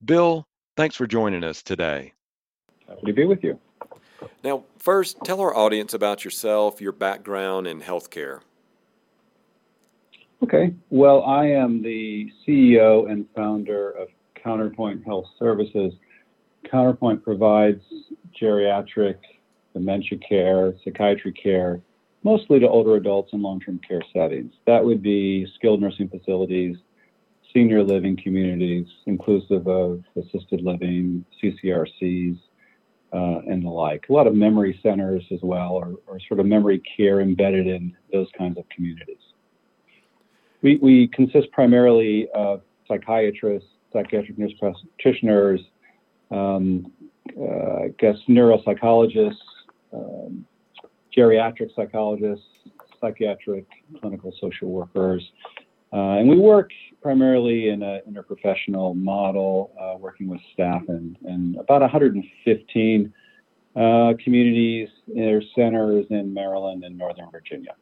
Bill, 0.03 0.45
thanks 0.75 0.97
for 0.97 1.07
joining 1.07 1.45
us 1.45 1.63
today. 1.63 2.11
Happy 2.89 3.05
to 3.05 3.13
be 3.13 3.25
with 3.25 3.41
you. 3.41 3.57
Now, 4.43 4.65
first, 4.77 5.17
tell 5.23 5.39
our 5.39 5.55
audience 5.55 5.93
about 5.93 6.25
yourself, 6.25 6.81
your 6.81 6.91
background 6.91 7.67
in 7.67 7.79
healthcare. 7.79 8.41
Okay. 10.43 10.73
Well, 10.89 11.23
I 11.23 11.45
am 11.45 11.83
the 11.83 12.31
CEO 12.45 13.09
and 13.09 13.27
founder 13.35 13.91
of 13.91 14.07
Counterpoint 14.43 15.05
Health 15.05 15.25
Services. 15.37 15.93
Counterpoint 16.69 17.23
provides 17.23 17.81
geriatric 18.41 19.17
dementia 19.73 20.17
care, 20.17 20.73
psychiatry 20.83 21.31
care, 21.31 21.81
mostly 22.23 22.59
to 22.59 22.67
older 22.67 22.95
adults 22.95 23.33
in 23.33 23.41
long 23.41 23.59
term 23.59 23.79
care 23.87 24.01
settings. 24.13 24.53
That 24.65 24.83
would 24.83 25.03
be 25.03 25.45
skilled 25.55 25.79
nursing 25.79 26.09
facilities, 26.09 26.75
senior 27.53 27.83
living 27.83 28.17
communities, 28.21 28.87
inclusive 29.05 29.67
of 29.67 30.03
assisted 30.15 30.61
living, 30.61 31.23
CCRCs, 31.41 32.37
uh, 33.13 33.41
and 33.47 33.63
the 33.63 33.69
like. 33.69 34.05
A 34.09 34.13
lot 34.13 34.25
of 34.25 34.33
memory 34.33 34.79
centers 34.81 35.23
as 35.31 35.39
well, 35.43 35.73
or, 35.73 35.93
or 36.07 36.19
sort 36.27 36.39
of 36.39 36.47
memory 36.47 36.81
care 36.97 37.21
embedded 37.21 37.67
in 37.67 37.95
those 38.11 38.27
kinds 38.37 38.57
of 38.57 38.63
communities. 38.75 39.17
We, 40.61 40.77
we 40.81 41.07
consist 41.07 41.51
primarily 41.51 42.27
of 42.33 42.61
psychiatrists, 42.87 43.69
psychiatric 43.91 44.37
nurse 44.37 44.53
practitioners, 44.59 45.59
um, 46.29 46.91
uh, 47.39 47.85
I 47.85 47.93
guess 47.99 48.15
neuropsychologists, 48.29 49.35
um, 49.93 50.45
geriatric 51.15 51.75
psychologists, 51.75 52.45
psychiatric 52.99 53.65
clinical 53.99 54.33
social 54.39 54.69
workers. 54.69 55.23
Uh, 55.93 56.19
and 56.19 56.29
we 56.29 56.37
work 56.37 56.71
primarily 57.01 57.69
in 57.69 57.83
a 57.83 57.99
interprofessional 58.09 58.95
model, 58.95 59.71
uh, 59.79 59.97
working 59.97 60.27
with 60.27 60.39
staff 60.53 60.81
in, 60.87 61.17
in 61.27 61.57
about 61.59 61.81
115 61.81 63.13
uh, 63.75 64.13
communities 64.23 64.87
or 65.17 65.41
centers 65.55 66.05
in 66.09 66.33
Maryland 66.33 66.83
and 66.83 66.97
Northern 66.97 67.29
Virginia. 67.31 67.75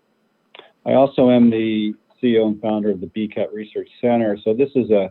I 0.85 0.93
also 0.93 1.29
am 1.29 1.49
the 1.49 1.93
CEO 2.21 2.47
and 2.47 2.61
founder 2.61 2.91
of 2.91 3.01
the 3.01 3.07
BCAT 3.07 3.53
Research 3.53 3.89
Center. 4.01 4.37
So 4.43 4.53
this 4.53 4.69
is 4.75 4.89
a, 4.91 5.09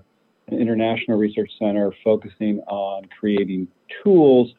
an 0.48 0.60
international 0.60 1.18
research 1.18 1.50
center 1.58 1.92
focusing 2.04 2.60
on 2.68 3.04
creating 3.18 3.68
tools 4.02 4.52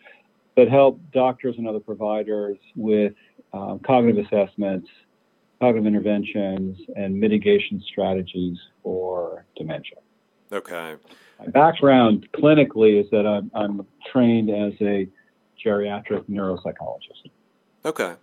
that 0.56 0.70
help 0.70 1.00
doctors 1.14 1.56
and 1.58 1.68
other 1.68 1.80
providers 1.80 2.58
with 2.76 3.14
um, 3.54 3.80
cognitive 3.86 4.26
assessments, 4.26 4.88
cognitive 5.60 5.88
interventions, 5.88 6.78
and 6.96 7.20
mitigation 7.20 7.82
strategies 7.90 8.58
for 8.84 9.46
dementia. 9.58 9.98
Okay. 10.52 10.96
My 11.40 11.48
background 11.48 12.28
clinically 12.36 13.02
is 13.02 13.10
that 13.12 13.26
I'm, 13.26 13.52
I'm 13.54 13.86
trained 14.12 14.50
as 14.50 14.74
a 14.81 15.08
geriatric 15.64 16.26
neuropsychologist. 16.30 17.30
Okay. 17.86 18.16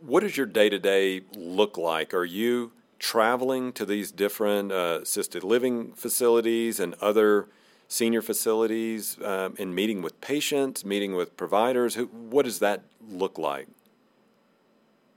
What 0.00 0.20
does 0.20 0.36
your 0.36 0.46
day 0.46 0.68
to 0.68 0.78
day 0.78 1.22
look 1.34 1.76
like? 1.76 2.14
Are 2.14 2.24
you 2.24 2.72
traveling 3.02 3.72
to 3.72 3.84
these 3.84 4.12
different 4.12 4.70
uh, 4.70 5.00
assisted 5.02 5.42
living 5.42 5.92
facilities 5.92 6.78
and 6.78 6.94
other 7.00 7.48
senior 7.88 8.22
facilities 8.22 9.18
um, 9.22 9.56
and 9.58 9.74
meeting 9.74 10.00
with 10.02 10.18
patients, 10.20 10.84
meeting 10.84 11.16
with 11.16 11.36
providers? 11.36 11.96
Who, 11.96 12.06
what 12.06 12.44
does 12.44 12.60
that 12.60 12.84
look 13.06 13.38
like? 13.38 13.66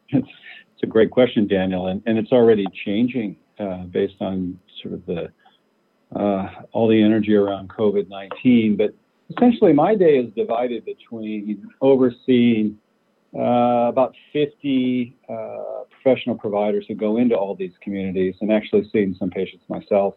It's, 0.10 0.28
it's 0.74 0.84
a 0.84 0.88
great 0.88 1.12
question, 1.12 1.48
Daniel, 1.48 1.88
and, 1.88 2.02
and 2.08 2.18
it's 2.18 2.32
already 2.32 2.66
changing 2.84 3.38
uh, 3.60 3.84
based 3.84 4.16
on 4.20 4.60
sort 4.82 4.96
of 4.96 5.06
the 5.06 5.30
uh, 6.16 6.48
all 6.72 6.88
the 6.88 7.02
energy 7.02 7.36
around 7.36 7.70
COVID 7.70 8.10
19. 8.10 8.78
But 8.78 8.96
essentially, 9.30 9.74
my 9.74 9.96
day 9.96 10.18
is 10.18 10.34
divided 10.34 10.86
between 10.86 11.70
overseeing 11.82 12.80
uh, 13.36 13.88
about 13.90 14.16
50 14.32 15.18
uh, 15.28 15.84
professional 15.90 16.38
providers 16.38 16.86
who 16.88 16.96
go 16.96 17.18
into 17.18 17.36
all 17.36 17.56
these 17.56 17.74
communities 17.82 18.36
and 18.42 18.52
actually 18.52 18.88
seeing 18.92 19.16
some 19.20 19.30
patients 19.30 19.64
myself. 19.68 20.16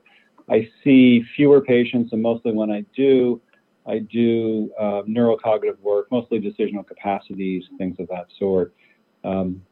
I 0.50 0.68
see 0.84 1.24
fewer 1.36 1.60
patients, 1.60 2.12
and 2.12 2.22
mostly 2.22 2.52
when 2.52 2.70
I 2.70 2.84
do, 2.96 3.40
I 3.86 3.98
do 3.98 4.70
uh, 4.78 5.02
neurocognitive 5.08 5.80
work, 5.80 6.10
mostly 6.10 6.40
decisional 6.40 6.86
capacities, 6.86 7.64
things 7.76 7.96
of 7.98 8.08
that 8.08 8.26
sort. 8.38 8.72
Um, 9.24 9.62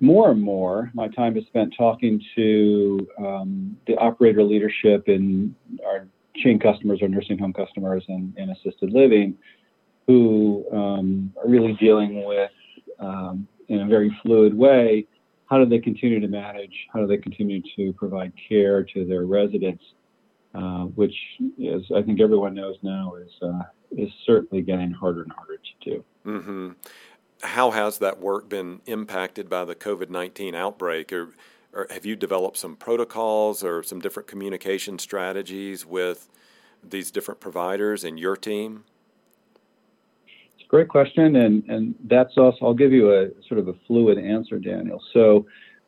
more 0.00 0.30
and 0.30 0.40
more, 0.40 0.90
my 0.94 1.08
time 1.08 1.36
is 1.36 1.44
spent 1.46 1.74
talking 1.76 2.22
to 2.34 3.06
um, 3.18 3.76
the 3.86 3.96
operator 3.96 4.42
leadership 4.42 5.08
in 5.08 5.54
our 5.86 6.08
chain 6.36 6.58
customers 6.58 7.02
or 7.02 7.08
nursing 7.08 7.38
home 7.38 7.52
customers 7.52 8.02
and, 8.08 8.34
assisted 8.50 8.90
living 8.92 9.36
who 10.06 10.64
um, 10.72 11.32
are 11.36 11.48
really 11.48 11.74
dealing 11.74 12.24
with, 12.24 12.50
um, 13.00 13.48
in 13.68 13.80
a 13.80 13.86
very 13.86 14.16
fluid 14.22 14.54
way, 14.54 15.06
how 15.46 15.58
do 15.58 15.66
they 15.66 15.80
continue 15.80 16.20
to 16.20 16.28
manage? 16.28 16.74
How 16.92 17.00
do 17.00 17.06
they 17.06 17.18
continue 17.18 17.60
to 17.76 17.92
provide 17.94 18.32
care 18.48 18.84
to 18.84 19.04
their 19.04 19.24
residents? 19.24 19.84
Uh, 20.52 20.86
which, 20.96 21.14
as 21.72 21.82
I 21.94 22.02
think 22.02 22.20
everyone 22.20 22.54
knows 22.54 22.76
now, 22.82 23.14
is 23.14 23.30
uh, 23.40 23.62
is 23.92 24.10
certainly 24.26 24.62
getting 24.64 24.90
harder 24.90 25.22
and 25.22 25.30
harder 25.30 25.58
to 25.58 25.90
do. 25.90 26.04
Mm-hmm. 26.26 26.70
How 27.42 27.70
has 27.70 27.98
that 27.98 28.18
work 28.18 28.48
been 28.48 28.80
impacted 28.86 29.48
by 29.48 29.64
the 29.64 29.76
COVID 29.76 30.10
nineteen 30.10 30.56
outbreak? 30.56 31.12
Or, 31.12 31.34
or 31.72 31.86
have 31.90 32.04
you 32.04 32.16
developed 32.16 32.56
some 32.56 32.74
protocols 32.74 33.62
or 33.62 33.84
some 33.84 34.00
different 34.00 34.26
communication 34.26 34.98
strategies 34.98 35.86
with 35.86 36.28
these 36.82 37.12
different 37.12 37.38
providers 37.38 38.02
and 38.02 38.18
your 38.18 38.36
team? 38.36 38.82
Great 40.70 40.88
question, 40.88 41.34
and 41.34 41.68
and 41.68 41.96
that's 42.04 42.30
also. 42.36 42.58
I'll 42.62 42.74
give 42.74 42.92
you 42.92 43.12
a 43.12 43.30
sort 43.48 43.58
of 43.58 43.66
a 43.66 43.72
fluid 43.88 44.18
answer, 44.18 44.56
Daniel. 44.60 45.02
So, 45.12 45.44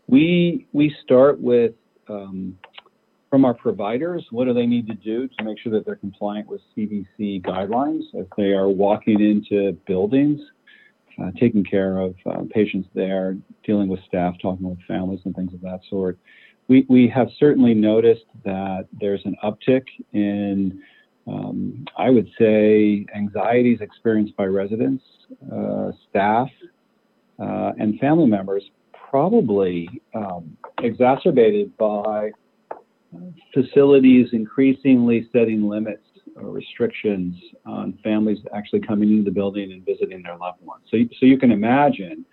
we 0.08 0.66
we 0.72 0.92
start 1.04 1.40
with 1.40 1.74
um, 2.08 2.58
from 3.30 3.44
our 3.44 3.54
providers. 3.54 4.26
What 4.32 4.46
do 4.46 4.54
they 4.54 4.66
need 4.66 4.88
to 4.88 4.94
do 4.94 5.28
to 5.28 5.44
make 5.44 5.60
sure 5.60 5.70
that 5.70 5.86
they're 5.86 5.94
compliant 5.94 6.48
with 6.48 6.62
CDC 6.76 7.42
guidelines 7.42 8.02
if 8.12 8.26
they 8.36 8.54
are 8.54 8.68
walking 8.68 9.20
into 9.20 9.78
buildings, 9.86 10.40
uh, 11.22 11.30
taking 11.38 11.62
care 11.62 11.98
of 11.98 12.16
uh, 12.26 12.42
patients 12.50 12.88
there, 12.92 13.36
dealing 13.62 13.86
with 13.86 14.00
staff, 14.08 14.34
talking 14.42 14.68
with 14.68 14.80
families, 14.88 15.20
and 15.24 15.36
things 15.36 15.54
of 15.54 15.60
that 15.60 15.78
sort. 15.88 16.18
We 16.66 16.86
we 16.88 17.06
have 17.06 17.28
certainly 17.38 17.74
noticed 17.74 18.26
that 18.44 18.88
there's 19.00 19.22
an 19.26 19.36
uptick 19.44 19.84
in 20.12 20.82
um, 21.26 21.84
I 21.96 22.10
would 22.10 22.28
say 22.38 23.06
anxieties 23.14 23.78
experienced 23.80 24.36
by 24.36 24.44
residents, 24.46 25.04
uh, 25.52 25.92
staff, 26.08 26.48
uh, 27.38 27.72
and 27.78 27.98
family 27.98 28.26
members, 28.26 28.64
probably 29.10 29.88
um, 30.14 30.56
exacerbated 30.82 31.76
by 31.76 32.30
facilities 33.52 34.28
increasingly 34.32 35.28
setting 35.32 35.68
limits 35.68 36.04
or 36.36 36.50
restrictions 36.50 37.36
on 37.66 37.98
families 38.02 38.38
actually 38.54 38.80
coming 38.80 39.10
into 39.10 39.24
the 39.24 39.30
building 39.30 39.72
and 39.72 39.84
visiting 39.84 40.22
their 40.22 40.36
loved 40.36 40.62
ones. 40.62 40.82
So, 40.90 40.96
so 41.20 41.26
you 41.26 41.38
can 41.38 41.52
imagine 41.52 42.24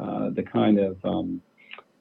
uh, 0.00 0.30
the 0.30 0.42
kind 0.42 0.78
of 0.78 0.96
um, 1.04 1.42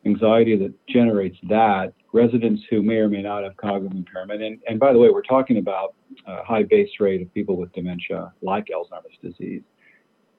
anxiety 0.06 0.56
that 0.58 0.74
generates 0.88 1.38
that. 1.50 1.94
Residents 2.14 2.62
who 2.70 2.82
may 2.82 2.96
or 2.96 3.08
may 3.08 3.22
not 3.22 3.44
have 3.44 3.56
cognitive 3.56 3.98
impairment, 3.98 4.42
and, 4.42 4.60
and 4.68 4.80
by 4.80 4.92
the 4.92 5.00
way, 5.00 5.10
we're 5.10 5.22
talking 5.22 5.58
about 5.58 5.96
a 6.28 6.44
high 6.44 6.64
base 6.64 6.90
rate 7.00 7.22
of 7.22 7.34
people 7.34 7.56
with 7.56 7.72
dementia, 7.74 8.34
like 8.42 8.66
Alzheimer's 8.68 9.18
disease. 9.22 9.62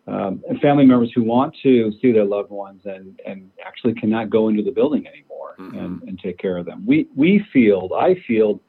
Um, 0.07 0.43
and 0.49 0.61
family 0.61 0.85
members 0.85 1.13
who 1.15 1.23
want 1.23 1.57
to 1.63 1.93
see 2.03 2.11
their 2.11 2.25
loved 2.25 2.51
ones 2.51 2.83
and, 2.85 3.19
and 3.25 3.51
actually 3.65 3.95
cannot 3.95 4.31
go 4.31 4.49
into 4.49 4.63
the 4.63 4.73
building 4.73 5.07
anymore 5.07 5.55
mm-hmm. 5.59 5.79
and, 5.79 6.03
and 6.03 6.19
take 6.19 6.39
care 6.39 6.57
of 6.57 6.67
them. 6.67 6.85
We, 6.85 7.09
we 7.15 7.45
field, 7.53 7.93
I 7.97 8.17
field 8.27 8.61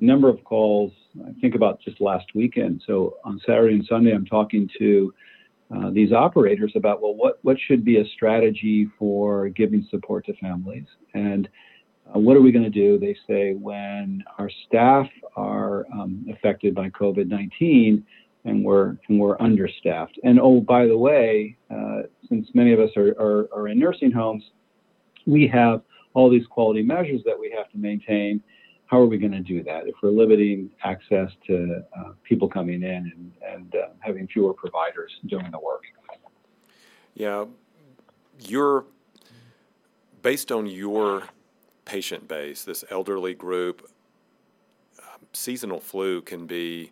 a 0.00 0.04
number 0.04 0.28
of 0.28 0.42
calls, 0.44 0.92
I 1.24 1.32
think 1.40 1.54
about 1.54 1.80
just 1.80 2.00
last 2.00 2.26
weekend. 2.34 2.82
So 2.86 3.16
on 3.24 3.40
Saturday 3.46 3.74
and 3.74 3.86
Sunday, 3.88 4.12
I'm 4.12 4.26
talking 4.26 4.68
to 4.78 5.14
uh, 5.74 5.90
these 5.90 6.12
operators 6.12 6.72
about, 6.74 7.00
well, 7.00 7.14
what, 7.14 7.38
what 7.42 7.56
should 7.66 7.84
be 7.84 7.98
a 7.98 8.04
strategy 8.14 8.88
for 8.98 9.48
giving 9.50 9.86
support 9.90 10.26
to 10.26 10.34
families? 10.34 10.86
And 11.14 11.48
uh, 12.08 12.18
what 12.18 12.36
are 12.36 12.40
we 12.40 12.50
going 12.50 12.64
to 12.64 12.70
do? 12.70 12.98
They 12.98 13.16
say 13.28 13.54
when 13.54 14.24
our 14.38 14.50
staff 14.66 15.06
are 15.36 15.86
um, 15.92 16.26
affected 16.32 16.74
by 16.74 16.90
COVID 16.90 17.28
19 17.28 18.04
and 18.44 18.64
we're, 18.64 18.96
and 19.08 19.20
we're 19.20 19.40
understaffed. 19.40 20.18
And 20.24 20.40
oh, 20.40 20.60
by 20.60 20.86
the 20.86 20.96
way, 20.96 21.56
uh, 21.70 22.02
since 22.28 22.48
many 22.54 22.72
of 22.72 22.80
us 22.80 22.90
are, 22.96 23.10
are, 23.20 23.48
are 23.54 23.68
in 23.68 23.78
nursing 23.78 24.10
homes, 24.10 24.42
we 25.26 25.46
have 25.48 25.82
all 26.14 26.30
these 26.30 26.46
quality 26.46 26.82
measures 26.82 27.20
that 27.26 27.38
we 27.38 27.52
have 27.56 27.70
to 27.70 27.78
maintain 27.78 28.42
how 28.90 29.00
are 29.00 29.06
we 29.06 29.18
going 29.18 29.32
to 29.32 29.40
do 29.40 29.62
that 29.62 29.86
if 29.86 29.94
we're 30.02 30.10
limiting 30.10 30.68
access 30.82 31.30
to 31.46 31.80
uh, 31.96 32.10
people 32.24 32.48
coming 32.48 32.82
in 32.82 33.12
and, 33.14 33.32
and 33.48 33.74
uh, 33.76 33.88
having 34.00 34.26
fewer 34.26 34.52
providers 34.52 35.12
doing 35.26 35.48
the 35.52 35.58
work? 35.60 35.84
Yeah, 37.14 37.44
you're 38.40 38.84
based 40.22 40.50
on 40.50 40.66
your 40.66 41.22
patient 41.84 42.26
base, 42.26 42.64
this 42.64 42.84
elderly 42.90 43.34
group. 43.34 43.88
Um, 44.98 45.26
seasonal 45.32 45.80
flu 45.80 46.20
can 46.22 46.46
be 46.46 46.90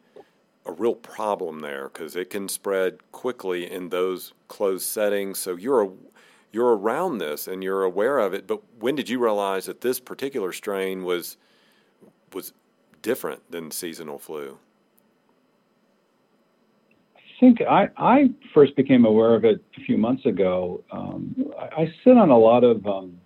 a 0.66 0.72
real 0.72 0.94
problem 0.94 1.60
there 1.60 1.88
because 1.88 2.14
it 2.14 2.30
can 2.30 2.48
spread 2.48 2.98
quickly 3.10 3.68
in 3.68 3.88
those 3.88 4.34
closed 4.46 4.86
settings. 4.86 5.38
So 5.38 5.56
you're 5.56 5.92
you're 6.52 6.76
around 6.76 7.18
this 7.18 7.48
and 7.48 7.64
you're 7.64 7.82
aware 7.82 8.18
of 8.18 8.34
it. 8.34 8.46
But 8.46 8.60
when 8.78 8.94
did 8.94 9.08
you 9.08 9.18
realize 9.18 9.66
that 9.66 9.80
this 9.80 9.98
particular 9.98 10.52
strain 10.52 11.02
was 11.02 11.36
was 12.34 12.52
different 13.02 13.50
than 13.50 13.70
seasonal 13.70 14.19
flu? 14.19 14.58
I 17.16 17.20
think 17.40 17.60
I, 17.62 17.88
I 17.96 18.30
first 18.52 18.75
became 18.76 19.04
aware 19.04 19.34
of 19.34 19.44
it 19.44 19.62
a 19.76 19.80
few 19.82 19.96
months 19.96 20.26
ago. 20.26 20.82
Um, 20.90 21.34
I, 21.58 21.82
I, 21.82 21.94
sit 22.02 22.16
on 22.16 22.30
a 22.30 22.38
lot 22.38 22.64
of 22.64 22.84
um, 22.84 23.16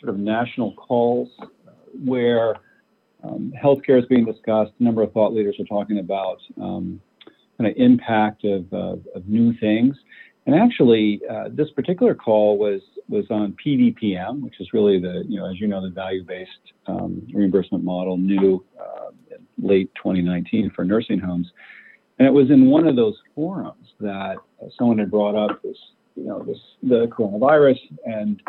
sort 0.00 0.12
of 0.12 0.18
national 0.18 0.74
calls 0.74 1.28
uh, 1.40 1.46
where 2.04 2.56
um, 3.22 3.52
healthcare 3.62 3.98
is 3.98 4.06
being 4.06 4.24
discussed. 4.24 4.72
A 4.80 4.82
number 4.82 5.02
of 5.02 5.12
thought 5.12 5.32
leaders 5.32 5.56
are 5.60 5.64
talking 5.64 6.00
about 6.00 6.38
um, 6.60 7.00
kind 7.58 7.70
of 7.70 7.76
impact 7.76 8.44
of, 8.44 8.72
uh, 8.72 8.96
of 9.14 9.28
new 9.28 9.56
things. 9.58 9.96
And 10.46 10.54
actually, 10.54 11.22
uh, 11.30 11.48
this 11.50 11.70
particular 11.70 12.14
call 12.14 12.58
was 12.58 12.80
was 13.08 13.24
on 13.30 13.56
PDPM, 13.64 14.42
which 14.42 14.60
is 14.60 14.72
really 14.72 15.00
the 15.00 15.24
you 15.26 15.38
know 15.38 15.50
as 15.50 15.58
you 15.58 15.66
know 15.66 15.82
the 15.82 15.90
value-based 15.90 16.72
um, 16.86 17.26
reimbursement 17.32 17.82
model, 17.82 18.18
new 18.18 18.64
uh, 18.78 19.10
late 19.58 19.90
2019 19.96 20.70
for 20.74 20.84
nursing 20.84 21.18
homes, 21.18 21.50
and 22.18 22.28
it 22.28 22.30
was 22.30 22.50
in 22.50 22.66
one 22.66 22.86
of 22.86 22.94
those 22.94 23.16
forums 23.34 23.88
that 24.00 24.36
someone 24.78 24.98
had 24.98 25.10
brought 25.10 25.34
up 25.34 25.62
this 25.62 25.78
you 26.14 26.24
know 26.24 26.42
this 26.42 26.58
the 26.82 27.06
coronavirus 27.06 27.78
and 28.04 28.42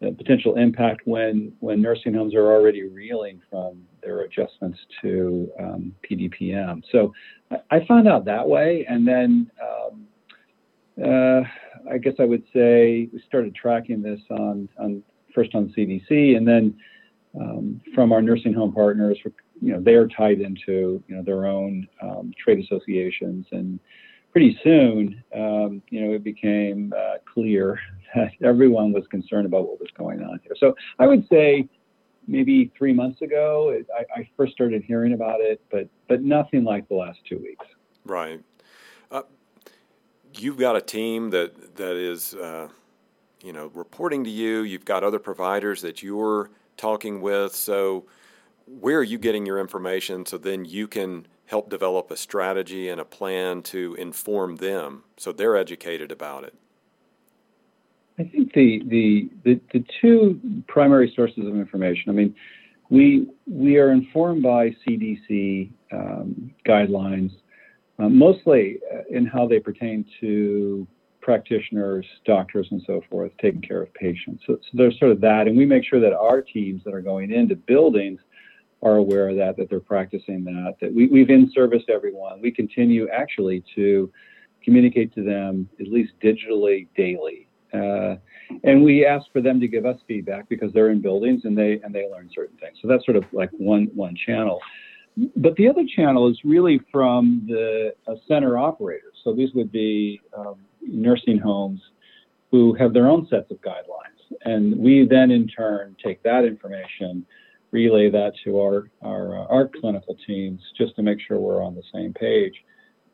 the 0.00 0.12
potential 0.12 0.56
impact 0.56 1.00
when 1.06 1.52
when 1.60 1.80
nursing 1.80 2.12
homes 2.12 2.34
are 2.34 2.52
already 2.52 2.82
reeling 2.82 3.40
from 3.50 3.82
their 4.02 4.20
adjustments 4.20 4.78
to 5.00 5.50
um, 5.58 5.94
PDPM. 6.08 6.82
So 6.92 7.14
I, 7.50 7.76
I 7.76 7.86
found 7.86 8.08
out 8.08 8.26
that 8.26 8.46
way, 8.46 8.84
and 8.86 9.08
then. 9.08 9.50
Um, 9.62 9.79
uh, 11.02 11.42
I 11.90 11.98
guess 11.98 12.14
I 12.18 12.24
would 12.24 12.44
say 12.52 13.08
we 13.12 13.22
started 13.26 13.54
tracking 13.54 14.02
this 14.02 14.20
on, 14.30 14.68
on 14.78 15.02
first 15.34 15.54
on 15.54 15.72
CDC 15.76 16.36
and 16.36 16.46
then 16.46 16.76
um, 17.38 17.80
from 17.94 18.12
our 18.12 18.22
nursing 18.22 18.52
home 18.52 18.72
partners. 18.72 19.18
You 19.62 19.74
know, 19.74 19.80
they 19.80 19.94
are 19.94 20.08
tied 20.08 20.40
into 20.40 21.02
you 21.06 21.16
know 21.16 21.22
their 21.22 21.46
own 21.46 21.86
um, 22.02 22.32
trade 22.42 22.58
associations, 22.58 23.46
and 23.52 23.78
pretty 24.32 24.58
soon, 24.64 25.22
um, 25.34 25.82
you 25.90 26.00
know, 26.00 26.14
it 26.14 26.24
became 26.24 26.92
uh, 26.96 27.18
clear 27.32 27.78
that 28.14 28.32
everyone 28.42 28.92
was 28.92 29.04
concerned 29.10 29.46
about 29.46 29.68
what 29.68 29.78
was 29.78 29.90
going 29.96 30.22
on 30.22 30.40
here. 30.42 30.52
So 30.58 30.74
I 30.98 31.06
would 31.06 31.26
say 31.30 31.68
maybe 32.26 32.72
three 32.76 32.92
months 32.92 33.22
ago, 33.22 33.82
I, 33.96 34.20
I, 34.20 34.28
first 34.36 34.52
started 34.52 34.82
hearing 34.84 35.12
about 35.12 35.40
it, 35.40 35.60
but 35.70 35.88
but 36.08 36.22
nothing 36.22 36.64
like 36.64 36.88
the 36.88 36.94
last 36.94 37.18
two 37.28 37.38
weeks. 37.38 37.66
Right 38.04 38.40
you've 40.34 40.58
got 40.58 40.76
a 40.76 40.80
team 40.80 41.30
that 41.30 41.76
that 41.76 41.96
is 41.96 42.34
uh, 42.34 42.68
you 43.42 43.52
know 43.52 43.70
reporting 43.74 44.24
to 44.24 44.30
you. 44.30 44.62
You've 44.62 44.84
got 44.84 45.04
other 45.04 45.18
providers 45.18 45.82
that 45.82 46.02
you're 46.02 46.50
talking 46.76 47.20
with. 47.20 47.54
So 47.54 48.06
where 48.66 48.98
are 48.98 49.04
you 49.04 49.18
getting 49.18 49.46
your 49.46 49.58
information 49.58 50.24
so 50.24 50.38
then 50.38 50.64
you 50.64 50.86
can 50.86 51.26
help 51.46 51.68
develop 51.68 52.10
a 52.10 52.16
strategy 52.16 52.88
and 52.88 53.00
a 53.00 53.04
plan 53.04 53.62
to 53.62 53.94
inform 53.94 54.56
them 54.56 55.02
so 55.16 55.32
they're 55.32 55.56
educated 55.56 56.12
about 56.12 56.44
it? 56.44 56.54
I 58.18 58.24
think 58.24 58.52
the, 58.52 58.82
the, 58.86 59.30
the, 59.44 59.60
the 59.72 59.84
two 60.00 60.40
primary 60.68 61.12
sources 61.16 61.46
of 61.46 61.56
information, 61.56 62.10
I 62.10 62.12
mean, 62.12 62.36
we, 62.90 63.28
we 63.46 63.78
are 63.78 63.92
informed 63.92 64.42
by 64.42 64.76
CDC 64.86 65.70
um, 65.90 66.52
guidelines 66.66 67.32
uh, 68.00 68.08
mostly 68.08 68.78
uh, 68.92 69.02
in 69.10 69.26
how 69.26 69.46
they 69.46 69.60
pertain 69.60 70.04
to 70.20 70.86
practitioners, 71.20 72.06
doctors, 72.24 72.66
and 72.70 72.82
so 72.86 73.02
forth, 73.10 73.30
taking 73.40 73.60
care 73.60 73.82
of 73.82 73.92
patients. 73.94 74.42
So, 74.46 74.56
so, 74.56 74.68
there's 74.72 74.98
sort 74.98 75.12
of 75.12 75.20
that, 75.20 75.46
and 75.46 75.56
we 75.56 75.66
make 75.66 75.84
sure 75.84 76.00
that 76.00 76.14
our 76.14 76.40
teams 76.40 76.82
that 76.84 76.94
are 76.94 77.02
going 77.02 77.30
into 77.30 77.56
buildings 77.56 78.20
are 78.82 78.96
aware 78.96 79.28
of 79.28 79.36
that, 79.36 79.56
that 79.58 79.68
they're 79.68 79.80
practicing 79.80 80.44
that, 80.44 80.76
that 80.80 80.94
we, 80.94 81.06
we've 81.08 81.28
in-serviced 81.28 81.90
everyone. 81.90 82.40
We 82.40 82.50
continue 82.50 83.08
actually 83.10 83.62
to 83.74 84.10
communicate 84.64 85.14
to 85.14 85.22
them 85.22 85.68
at 85.78 85.88
least 85.88 86.12
digitally 86.22 86.88
daily. 86.96 87.46
Uh, 87.72 88.16
and 88.64 88.82
we 88.82 89.06
ask 89.06 89.26
for 89.32 89.40
them 89.40 89.60
to 89.60 89.68
give 89.68 89.86
us 89.86 89.96
feedback 90.08 90.48
because 90.48 90.72
they're 90.72 90.90
in 90.90 91.00
buildings 91.00 91.42
and 91.44 91.56
they 91.56 91.80
and 91.84 91.94
they 91.94 92.08
learn 92.10 92.28
certain 92.34 92.56
things. 92.56 92.78
So 92.82 92.88
that's 92.88 93.04
sort 93.04 93.16
of 93.16 93.24
like 93.32 93.50
one 93.52 93.88
one 93.94 94.16
channel. 94.26 94.58
But 95.36 95.56
the 95.56 95.68
other 95.68 95.84
channel 95.84 96.28
is 96.28 96.38
really 96.44 96.80
from 96.90 97.44
the 97.46 97.94
uh, 98.06 98.14
center 98.28 98.58
operators. 98.58 99.14
So 99.24 99.34
these 99.34 99.52
would 99.54 99.72
be 99.72 100.20
um, 100.36 100.56
nursing 100.82 101.38
homes 101.38 101.80
who 102.50 102.74
have 102.74 102.92
their 102.92 103.08
own 103.08 103.26
sets 103.28 103.50
of 103.50 103.60
guidelines. 103.60 104.36
And 104.44 104.78
we 104.78 105.06
then, 105.06 105.30
in 105.30 105.48
turn, 105.48 105.96
take 106.02 106.22
that 106.22 106.44
information, 106.44 107.26
relay 107.70 108.10
that 108.10 108.32
to 108.44 108.60
our, 108.60 108.90
our, 109.02 109.38
uh, 109.38 109.46
our 109.46 109.68
clinical 109.80 110.16
teams 110.26 110.60
just 110.76 110.96
to 110.96 111.02
make 111.02 111.18
sure 111.20 111.38
we're 111.38 111.62
on 111.62 111.74
the 111.74 111.82
same 111.92 112.12
page. 112.14 112.54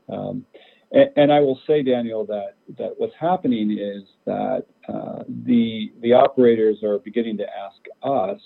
Um, 0.09 0.45
and, 0.93 1.11
and, 1.17 1.33
I 1.33 1.41
will 1.41 1.59
say, 1.67 1.83
Daniel, 1.83 2.25
that, 2.27 2.57
that 2.79 2.93
what's 2.97 3.15
happening 3.19 3.77
is 3.79 4.05
that 4.25 4.67
uh, 4.89 5.25
the, 5.45 5.93
the 6.01 6.13
operators 6.13 6.83
are 6.83 6.99
beginning 6.99 7.37
to 7.39 7.45
ask 7.45 7.79
us 8.03 8.41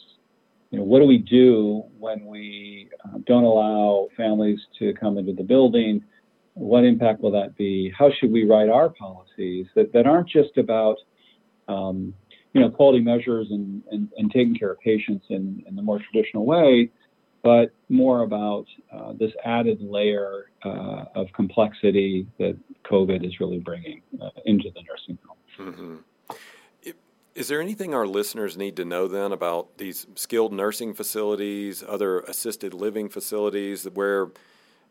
you 0.71 0.79
know, 0.79 0.85
what 0.85 1.01
do 1.01 1.07
we 1.07 1.19
do 1.19 1.85
when 1.99 2.25
we 2.27 2.89
uh, 3.05 3.19
don't 3.27 3.45
allow 3.45 4.09
families 4.17 4.61
to 4.79 4.95
come 4.95 5.19
into 5.19 5.33
the 5.33 5.43
building? 5.43 6.03
What 6.55 6.85
impact 6.85 7.21
will 7.21 7.33
that 7.33 7.57
be? 7.57 7.93
How 7.97 8.11
should 8.19 8.31
we 8.31 8.45
write 8.45 8.69
our 8.69 8.89
policies 8.89 9.67
that, 9.75 9.93
that 9.93 10.07
aren't 10.07 10.29
just 10.29 10.57
about, 10.59 10.97
um, 11.69 12.15
you 12.53 12.61
know, 12.61 12.71
quality 12.71 13.01
measures 13.01 13.49
and, 13.51 13.83
and, 13.91 14.09
and, 14.17 14.31
taking 14.31 14.55
care 14.57 14.73
of 14.73 14.81
patients 14.81 15.25
in, 15.29 15.63
in 15.67 15.77
the 15.77 15.83
more 15.83 16.01
traditional 16.11 16.45
way, 16.45 16.91
but 17.43 17.73
more 17.89 18.23
about 18.23 18.67
uh, 18.93 19.13
this 19.19 19.33
added 19.45 19.79
layer 19.81 20.51
uh, 20.65 21.05
of 21.15 21.27
complexity 21.35 22.27
that 22.39 22.57
COVID 22.85 23.27
is 23.27 23.41
really 23.41 23.59
bringing 23.59 24.03
uh, 24.21 24.31
into 24.45 24.71
the 24.75 24.83
nursing 24.83 25.19
home. 25.27 25.37
Mm-hmm. 25.59 25.97
Is 27.35 27.49
there 27.49 27.61
anything 27.61 27.95
our 27.95 28.07
listeners 28.07 28.57
need 28.57 28.77
to 28.77 28.85
know 28.85 29.07
then 29.07 29.33
about 29.33 29.79
these 29.79 30.07
skilled 30.17 30.53
nursing 30.53 30.95
facilities, 30.95 31.85
other 31.87 32.21
assisted 32.21 32.75
living 32.75 33.09
facilities 33.09 33.85
where 33.85 34.29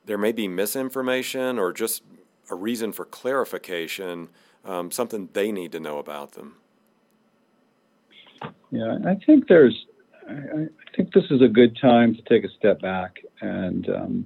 there 0.06 0.18
may 0.18 0.32
be 0.32 0.48
misinformation 0.48 1.60
or 1.60 1.74
just 1.74 2.02
a 2.50 2.56
reason 2.56 2.92
for 2.92 3.06
clarification, 3.06 4.30
um, 4.64 4.90
something 4.90 5.30
they 5.34 5.52
need 5.52 5.72
to 5.74 5.80
know 5.80 5.98
about 6.00 6.32
them? 6.32 6.56
Yeah, 8.72 8.98
I 9.06 9.16
think 9.26 9.48
there's 9.48 9.86
I, 10.30 10.34
I, 10.34 10.68
think 10.96 11.14
this 11.14 11.26
is 11.30 11.42
a 11.42 11.48
good 11.48 11.78
time 11.82 12.16
to 12.16 12.22
take 12.24 12.44
a 12.44 12.50
step 12.58 12.82
back 12.82 13.18
and 13.42 13.90
um, 13.90 14.26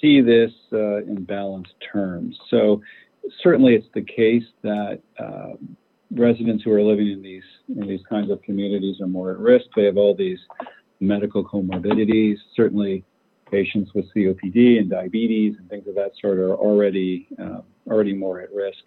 see 0.00 0.20
this 0.20 0.52
uh, 0.72 0.98
in 0.98 1.24
balanced 1.24 1.74
terms. 1.92 2.38
So, 2.48 2.80
certainly, 3.42 3.74
it's 3.74 3.88
the 3.94 4.02
case 4.02 4.44
that 4.62 5.00
um, 5.18 5.76
residents 6.10 6.64
who 6.64 6.72
are 6.72 6.82
living 6.82 7.10
in 7.10 7.22
these 7.22 7.42
in 7.68 7.86
these 7.86 8.02
kinds 8.08 8.30
of 8.30 8.40
communities 8.42 9.00
are 9.00 9.06
more 9.06 9.32
at 9.32 9.38
risk. 9.38 9.66
They 9.74 9.84
have 9.84 9.96
all 9.96 10.14
these 10.14 10.38
medical 11.00 11.44
comorbidities. 11.44 12.36
Certainly, 12.54 13.04
patients 13.50 13.92
with 13.94 14.06
COPD 14.14 14.78
and 14.78 14.90
diabetes 14.90 15.56
and 15.58 15.68
things 15.68 15.86
of 15.88 15.94
that 15.94 16.12
sort 16.20 16.38
are 16.38 16.54
already 16.54 17.28
uh, 17.42 17.60
already 17.88 18.12
more 18.12 18.40
at 18.40 18.52
risk. 18.52 18.84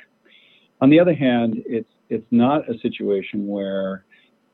On 0.81 0.89
the 0.89 0.99
other 0.99 1.13
hand, 1.13 1.61
it's 1.65 1.89
it's 2.09 2.27
not 2.31 2.69
a 2.69 2.77
situation 2.79 3.47
where 3.47 4.05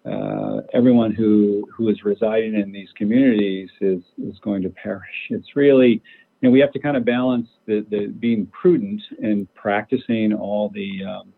uh, 0.05 0.61
everyone 0.73 1.13
who 1.13 1.67
who 1.75 1.89
is 1.89 2.03
residing 2.03 2.55
in 2.55 2.71
these 2.71 2.89
communities 2.95 3.69
is 3.81 4.01
is 4.17 4.37
going 4.39 4.61
to 4.63 4.69
perish. 4.69 5.29
It's 5.29 5.55
really 5.55 6.01
you 6.41 6.49
know 6.49 6.51
we 6.51 6.59
have 6.59 6.71
to 6.73 6.79
kind 6.79 6.97
of 6.97 7.05
balance 7.05 7.47
the, 7.65 7.85
the 7.89 8.07
being 8.07 8.47
prudent 8.47 9.01
and 9.21 9.51
practicing 9.53 10.33
all 10.33 10.69
the 10.69 11.03
um, 11.03 11.33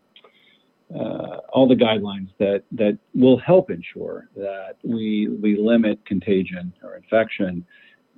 uh, 0.94 1.38
all 1.52 1.68
the 1.68 1.74
guidelines 1.74 2.28
that 2.38 2.62
that 2.72 2.98
will 3.14 3.38
help 3.38 3.70
ensure 3.70 4.28
that 4.34 4.76
we 4.82 5.28
we 5.42 5.56
limit 5.56 6.04
contagion 6.06 6.72
or 6.82 6.96
infection 6.96 7.64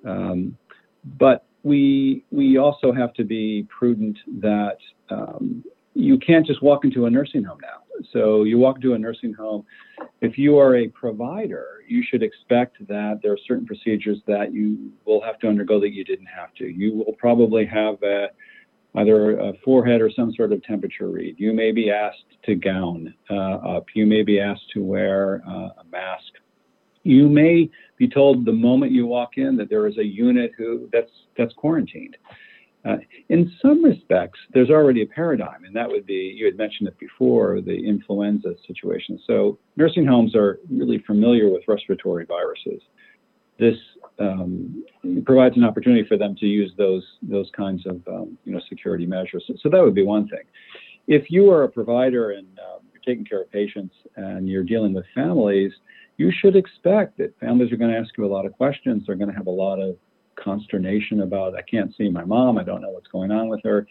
um, 0.04 0.56
but 1.18 1.46
we 1.62 2.24
we 2.30 2.58
also 2.58 2.92
have 2.92 3.12
to 3.14 3.24
be 3.24 3.66
prudent 3.68 4.18
that 4.40 4.78
um, 5.10 5.64
you 5.94 6.18
can't 6.18 6.46
just 6.46 6.62
walk 6.62 6.84
into 6.84 7.06
a 7.06 7.10
nursing 7.10 7.44
home 7.44 7.58
now. 7.60 7.78
So 8.12 8.44
you 8.44 8.58
walk 8.58 8.76
into 8.76 8.94
a 8.94 8.98
nursing 8.98 9.34
home. 9.34 9.64
If 10.20 10.38
you 10.38 10.58
are 10.58 10.76
a 10.76 10.88
provider, 10.88 11.82
you 11.86 12.02
should 12.08 12.22
expect 12.22 12.78
that 12.88 13.20
there 13.22 13.32
are 13.32 13.38
certain 13.46 13.66
procedures 13.66 14.18
that 14.26 14.54
you 14.54 14.92
will 15.04 15.20
have 15.20 15.38
to 15.40 15.48
undergo 15.48 15.80
that 15.80 15.90
you 15.90 16.04
didn't 16.04 16.26
have 16.26 16.54
to. 16.54 16.66
You 16.66 16.94
will 16.94 17.14
probably 17.18 17.66
have 17.66 18.02
a, 18.02 18.28
either 18.96 19.38
a 19.38 19.52
forehead 19.64 20.00
or 20.00 20.10
some 20.10 20.32
sort 20.32 20.52
of 20.52 20.62
temperature 20.64 21.08
read. 21.08 21.36
You 21.38 21.52
may 21.52 21.72
be 21.72 21.90
asked 21.90 22.24
to 22.44 22.54
gown 22.54 23.14
uh, 23.30 23.34
up. 23.34 23.86
You 23.94 24.06
may 24.06 24.22
be 24.22 24.40
asked 24.40 24.70
to 24.74 24.82
wear 24.82 25.42
uh, 25.46 25.68
a 25.80 25.84
mask 25.90 26.32
you 27.02 27.28
may 27.28 27.70
be 27.96 28.08
told 28.08 28.44
the 28.44 28.52
moment 28.52 28.92
you 28.92 29.06
walk 29.06 29.36
in 29.36 29.56
that 29.56 29.70
there 29.70 29.86
is 29.86 29.98
a 29.98 30.04
unit 30.04 30.52
who 30.56 30.88
that's 30.92 31.10
that's 31.36 31.52
quarantined. 31.54 32.16
Uh, 32.82 32.96
in 33.28 33.52
some 33.60 33.84
respects, 33.84 34.38
there's 34.54 34.70
already 34.70 35.02
a 35.02 35.06
paradigm, 35.06 35.64
and 35.64 35.76
that 35.76 35.88
would 35.88 36.06
be 36.06 36.34
you 36.36 36.46
had 36.46 36.56
mentioned 36.56 36.88
it 36.88 36.98
before 36.98 37.60
the 37.60 37.74
influenza 37.74 38.54
situation. 38.66 39.20
So 39.26 39.58
nursing 39.76 40.06
homes 40.06 40.34
are 40.34 40.60
really 40.70 40.98
familiar 41.06 41.50
with 41.50 41.62
respiratory 41.68 42.24
viruses. 42.24 42.82
This 43.58 43.76
um, 44.20 44.84
provides 45.24 45.56
an 45.56 45.64
opportunity 45.64 46.06
for 46.06 46.16
them 46.16 46.36
to 46.36 46.46
use 46.46 46.72
those 46.76 47.04
those 47.22 47.50
kinds 47.56 47.86
of 47.86 47.96
um, 48.06 48.38
you 48.44 48.52
know 48.52 48.60
security 48.68 49.06
measures. 49.06 49.44
So, 49.46 49.54
so, 49.62 49.68
that 49.70 49.82
would 49.82 49.94
be 49.94 50.04
one 50.04 50.28
thing. 50.28 50.44
If 51.08 51.30
you 51.30 51.50
are 51.50 51.64
a 51.64 51.68
provider 51.68 52.32
and 52.32 52.46
um, 52.58 52.82
you're 52.92 53.02
taking 53.04 53.24
care 53.24 53.42
of 53.42 53.50
patients 53.50 53.94
and 54.16 54.48
you're 54.48 54.64
dealing 54.64 54.92
with 54.92 55.04
families, 55.14 55.72
you 56.18 56.30
should 56.30 56.54
expect 56.54 57.18
that 57.18 57.38
families 57.40 57.72
are 57.72 57.76
going 57.76 57.90
to 57.90 57.98
ask 57.98 58.10
you 58.18 58.26
a 58.26 58.32
lot 58.32 58.44
of 58.44 58.52
questions. 58.52 59.04
They're 59.06 59.16
going 59.16 59.30
to 59.30 59.36
have 59.36 59.46
a 59.46 59.50
lot 59.50 59.80
of 59.80 59.96
consternation 60.36 61.22
about, 61.22 61.56
I 61.56 61.62
can't 61.62 61.94
see 61.96 62.08
my 62.08 62.24
mom, 62.24 62.58
I 62.58 62.62
don't 62.62 62.80
know 62.80 62.90
what's 62.90 63.08
going 63.08 63.30
on 63.30 63.48
with 63.48 63.60
her. 63.64 63.86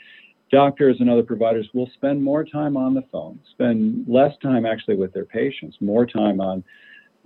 Doctors 0.52 0.98
and 1.00 1.10
other 1.10 1.24
providers 1.24 1.70
will 1.74 1.90
spend 1.94 2.24
more 2.24 2.44
time 2.44 2.76
on 2.76 2.94
the 2.94 3.04
phone, 3.12 3.40
spend 3.52 4.06
less 4.08 4.34
time 4.42 4.66
actually 4.66 4.96
with 4.96 5.14
their 5.14 5.26
patients, 5.26 5.78
more 5.80 6.06
time 6.06 6.42
on 6.42 6.64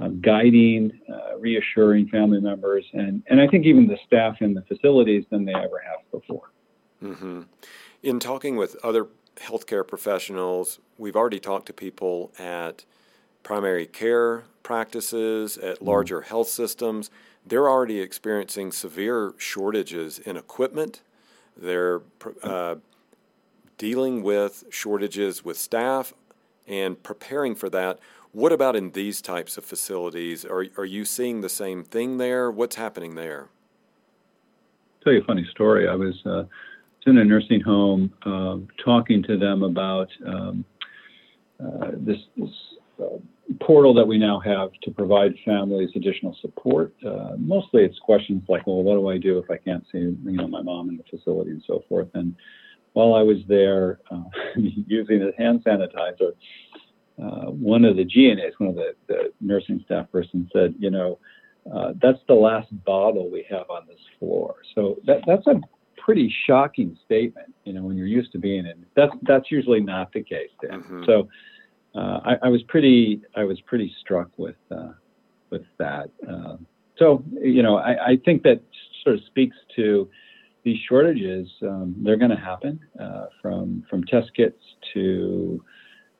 um, 0.03 0.21
guiding, 0.21 0.91
uh, 1.09 1.37
reassuring 1.37 2.07
family 2.07 2.39
members, 2.39 2.85
and, 2.93 3.23
and 3.27 3.39
I 3.39 3.47
think 3.47 3.65
even 3.65 3.87
the 3.87 3.97
staff 4.05 4.37
in 4.41 4.53
the 4.53 4.61
facilities 4.63 5.25
than 5.29 5.45
they 5.45 5.53
ever 5.53 5.81
have 5.85 6.11
before. 6.11 6.51
Mm-hmm. 7.01 7.41
In 8.01 8.19
talking 8.19 8.55
with 8.55 8.75
other 8.83 9.07
healthcare 9.37 9.87
professionals, 9.87 10.79
we've 10.97 11.15
already 11.15 11.39
talked 11.39 11.67
to 11.67 11.73
people 11.73 12.31
at 12.37 12.85
primary 13.43 13.85
care 13.85 14.43
practices, 14.61 15.57
at 15.57 15.75
mm-hmm. 15.75 15.85
larger 15.85 16.21
mm. 16.21 16.25
health 16.25 16.47
systems, 16.47 17.09
they're 17.45 17.69
already 17.69 17.99
experiencing 17.99 18.71
severe 18.71 19.33
shortages 19.37 20.17
in 20.19 20.37
equipment. 20.37 21.01
They're 21.57 22.01
uh, 22.41 22.75
dealing 23.77 24.23
with 24.23 24.63
shortages 24.69 25.43
with 25.43 25.57
staff 25.57 26.13
and 26.67 27.01
preparing 27.03 27.53
for 27.53 27.69
that. 27.69 27.99
What 28.33 28.51
about 28.51 28.75
in 28.75 28.91
these 28.91 29.21
types 29.21 29.59
of 29.59 29.63
facilities? 29.63 30.43
Are, 30.43 30.65
are 30.75 30.85
you 30.85 31.05
seeing 31.05 31.41
the 31.41 31.49
same 31.49 31.83
thing 31.83 32.17
there? 32.17 32.49
What's 32.49 32.77
happening 32.77 33.13
there? 33.13 33.49
Tell 35.03 35.13
you 35.13 35.21
a 35.21 35.23
funny 35.23 35.47
story. 35.51 35.87
I 35.87 35.93
was 35.93 36.15
uh, 36.25 36.45
in 37.05 37.19
a 37.19 37.23
nursing 37.23 37.61
home 37.61 38.11
uh, 38.25 38.57
talking 38.83 39.21
to 39.23 39.37
them 39.37 39.61
about 39.61 40.07
um, 40.25 40.65
uh, 41.63 41.91
this, 41.97 42.17
this 42.35 42.49
uh, 42.99 43.17
portal 43.61 43.93
that 43.93 44.07
we 44.07 44.17
now 44.17 44.39
have 44.39 44.71
to 44.81 44.89
provide 44.89 45.35
families 45.45 45.91
additional 45.95 46.35
support. 46.41 46.91
Uh, 47.05 47.33
mostly 47.37 47.83
it's 47.83 47.99
questions 47.99 48.41
like, 48.49 48.65
well, 48.65 48.81
what 48.81 48.95
do 48.95 49.09
I 49.09 49.19
do 49.19 49.37
if 49.37 49.51
I 49.51 49.57
can't 49.57 49.85
see, 49.91 49.99
you 49.99 50.17
know, 50.23 50.47
my 50.47 50.63
mom 50.63 50.89
in 50.89 50.97
the 50.97 51.03
facility 51.03 51.51
and 51.51 51.63
so 51.67 51.83
forth. 51.87 52.07
And 52.15 52.35
while 52.93 53.13
I 53.13 53.21
was 53.21 53.37
there 53.47 53.99
uh, 54.09 54.23
using 54.55 55.19
the 55.19 55.33
hand 55.37 55.63
sanitizer, 55.63 56.31
uh, 57.21 57.51
one 57.51 57.85
of 57.85 57.95
the 57.95 58.03
GNAs, 58.03 58.53
one 58.57 58.69
of 58.69 58.75
the, 58.75 58.95
the 59.07 59.33
nursing 59.39 59.81
staff 59.85 60.11
person 60.11 60.49
said, 60.51 60.73
you 60.79 60.89
know, 60.89 61.19
uh, 61.73 61.93
that's 62.01 62.19
the 62.27 62.33
last 62.33 62.67
bottle 62.83 63.29
we 63.29 63.45
have 63.49 63.69
on 63.69 63.87
this 63.87 63.99
floor. 64.19 64.55
So 64.75 64.97
that, 65.05 65.21
that's 65.25 65.47
a 65.47 65.61
pretty 65.97 66.33
shocking 66.45 66.97
statement, 67.05 67.53
you 67.63 67.73
know, 67.73 67.83
when 67.83 67.95
you're 67.95 68.07
used 68.07 68.31
to 68.33 68.39
being 68.39 68.65
in. 68.65 68.85
That's 68.95 69.13
that's 69.23 69.49
usually 69.51 69.79
not 69.79 70.11
the 70.11 70.23
case. 70.23 70.49
Mm-hmm. 70.63 71.03
So 71.05 71.29
uh, 71.95 72.19
I, 72.25 72.35
I, 72.43 72.49
was 72.49 72.63
pretty 72.63 73.21
I 73.35 73.43
was 73.43 73.59
pretty 73.61 73.93
struck 74.01 74.29
with 74.37 74.55
uh, 74.71 74.93
with 75.49 75.63
that. 75.79 76.09
Uh, 76.27 76.57
so 76.97 77.23
you 77.41 77.63
know, 77.63 77.77
I, 77.77 78.11
I, 78.11 78.17
think 78.25 78.43
that 78.43 78.61
sort 79.03 79.15
of 79.15 79.23
speaks 79.25 79.55
to 79.75 80.09
these 80.63 80.77
shortages. 80.89 81.47
Um, 81.61 81.95
they're 81.99 82.17
going 82.17 82.31
to 82.31 82.37
happen 82.37 82.79
uh, 82.99 83.27
from 83.41 83.83
from 83.89 84.03
test 84.05 84.31
kits 84.35 84.61
to 84.93 85.63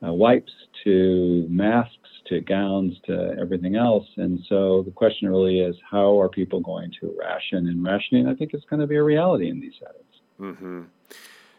uh, 0.04 0.12
wipes 0.12 0.52
to 0.84 1.46
masks 1.48 1.96
to 2.26 2.40
gowns 2.40 2.94
to 3.04 3.36
everything 3.38 3.76
else. 3.76 4.06
And 4.16 4.40
so 4.48 4.82
the 4.82 4.90
question 4.90 5.28
really 5.28 5.60
is, 5.60 5.76
how 5.90 6.18
are 6.20 6.28
people 6.28 6.60
going 6.60 6.90
to 7.00 7.14
ration? 7.18 7.68
And 7.68 7.84
rationing, 7.84 8.26
I 8.28 8.34
think, 8.34 8.54
is 8.54 8.62
going 8.68 8.80
to 8.80 8.86
be 8.86 8.96
a 8.96 9.02
reality 9.02 9.48
in 9.50 9.60
these 9.60 9.74
settings. 9.78 10.04
Mm-hmm. 10.40 10.82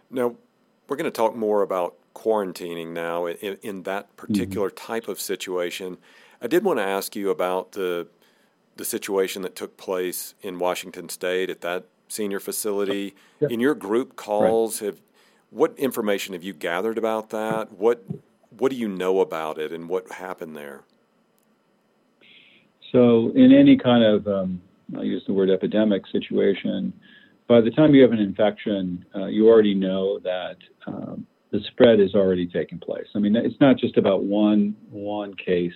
Now, 0.09 0.35
we're 0.87 0.95
going 0.95 1.05
to 1.05 1.11
talk 1.11 1.35
more 1.35 1.61
about 1.61 1.95
quarantining 2.15 2.93
now 2.93 3.25
in, 3.25 3.57
in 3.61 3.83
that 3.83 4.07
mm-hmm. 4.07 4.15
particular 4.15 4.69
mm-hmm. 4.69 4.85
type 4.85 5.07
of 5.07 5.19
situation. 5.19 5.97
I 6.41 6.47
did 6.47 6.63
want 6.63 6.79
to 6.79 6.83
ask 6.83 7.15
you 7.15 7.29
about 7.29 7.73
the 7.73 8.07
the 8.77 8.85
situation 8.85 9.41
that 9.41 9.55
took 9.55 9.77
place 9.77 10.35
in 10.41 10.59
Washington 10.59 11.07
State 11.07 11.49
at 11.49 11.61
that 11.61 11.85
senior 12.09 12.41
facility. 12.41 13.15
Yeah. 13.39 13.47
In 13.49 13.61
your 13.61 13.73
group 13.73 14.17
calls, 14.17 14.81
right. 14.81 14.87
have 14.87 15.01
what 15.49 15.73
information 15.79 16.33
have 16.33 16.43
you 16.43 16.53
gathered 16.53 16.97
about 16.97 17.29
that? 17.29 17.71
What 17.71 18.03
what 18.57 18.71
do 18.71 18.77
you 18.77 18.87
know 18.87 19.19
about 19.19 19.57
it, 19.57 19.71
and 19.71 19.89
what 19.89 20.11
happened 20.11 20.55
there? 20.55 20.83
So, 22.91 23.31
in 23.35 23.51
any 23.51 23.77
kind 23.77 24.03
of 24.03 24.27
um, 24.27 24.61
I 24.97 25.01
use 25.01 25.23
the 25.27 25.33
word 25.33 25.49
epidemic 25.49 26.03
situation, 26.11 26.93
by 27.47 27.61
the 27.61 27.71
time 27.71 27.93
you 27.93 28.01
have 28.01 28.11
an 28.11 28.19
infection, 28.19 29.05
uh, 29.15 29.25
you 29.25 29.47
already 29.47 29.73
know 29.73 30.19
that 30.19 30.57
um, 30.87 31.25
the 31.51 31.59
spread 31.71 31.99
is 31.99 32.15
already 32.15 32.47
taking 32.47 32.79
place. 32.79 33.07
I 33.15 33.19
mean, 33.19 33.35
it's 33.35 33.59
not 33.59 33.77
just 33.77 33.97
about 33.97 34.23
one 34.23 34.75
one 34.89 35.33
case 35.35 35.73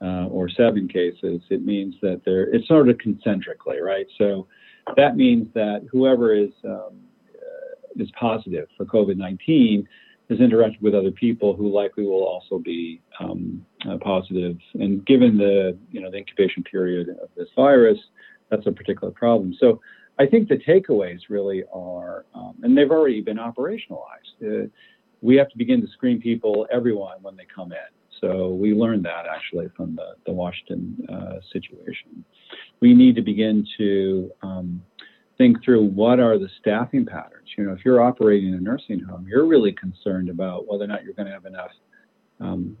uh, 0.00 0.26
or 0.26 0.48
seven 0.48 0.88
cases. 0.88 1.40
It 1.50 1.64
means 1.64 1.94
that 2.02 2.22
there 2.24 2.44
it's 2.54 2.68
sort 2.68 2.88
of 2.88 2.98
concentrically, 2.98 3.80
right? 3.80 4.06
So 4.16 4.46
that 4.96 5.16
means 5.16 5.48
that 5.54 5.86
whoever 5.90 6.34
is 6.34 6.50
um, 6.64 7.00
uh, 7.34 8.02
is 8.02 8.10
positive 8.18 8.68
for 8.76 8.86
COVID-19 8.86 9.86
has 10.28 10.38
interacted 10.38 10.80
with 10.82 10.94
other 10.94 11.10
people 11.10 11.56
who 11.56 11.72
likely 11.72 12.04
will 12.04 12.24
also 12.24 12.58
be 12.58 13.00
um, 13.20 13.64
uh, 13.88 13.96
positive. 13.98 14.58
And 14.74 15.04
given 15.06 15.38
the 15.38 15.76
you 15.90 16.00
know 16.00 16.10
the 16.10 16.18
incubation 16.18 16.62
period 16.62 17.08
of 17.08 17.28
this 17.36 17.48
virus, 17.56 17.98
that's 18.50 18.66
a 18.66 18.72
particular 18.72 19.12
problem. 19.12 19.54
So 19.58 19.80
I 20.18 20.26
think 20.26 20.48
the 20.48 20.56
takeaways 20.56 21.20
really 21.28 21.62
are, 21.72 22.26
um, 22.34 22.56
and 22.62 22.76
they've 22.76 22.90
already 22.90 23.20
been 23.20 23.36
operationalized. 23.36 24.42
Uh, 24.42 24.68
we 25.20 25.36
have 25.36 25.48
to 25.50 25.58
begin 25.58 25.80
to 25.80 25.88
screen 25.88 26.20
people, 26.20 26.66
everyone, 26.72 27.18
when 27.22 27.36
they 27.36 27.46
come 27.52 27.72
in. 27.72 27.78
So 28.20 28.48
we 28.48 28.74
learned 28.74 29.04
that 29.04 29.26
actually 29.32 29.68
from 29.76 29.94
the, 29.94 30.14
the 30.26 30.32
Washington 30.32 31.06
uh, 31.08 31.36
situation. 31.52 32.24
We 32.80 32.94
need 32.94 33.14
to 33.16 33.22
begin 33.22 33.66
to 33.78 34.30
um, 34.42 34.82
think 35.38 35.64
through 35.64 35.84
what 35.84 36.20
are 36.20 36.36
the 36.36 36.48
staffing 36.60 37.06
patterns. 37.06 37.48
You 37.56 37.64
know, 37.64 37.72
if 37.72 37.84
you're 37.84 38.02
operating 38.02 38.54
a 38.54 38.60
nursing 38.60 39.00
home, 39.00 39.26
you're 39.26 39.46
really 39.46 39.72
concerned 39.72 40.28
about 40.28 40.66
whether 40.68 40.84
or 40.84 40.88
not 40.88 41.04
you're 41.04 41.14
going 41.14 41.26
to 41.26 41.32
have 41.32 41.46
enough 41.46 41.70
um, 42.40 42.76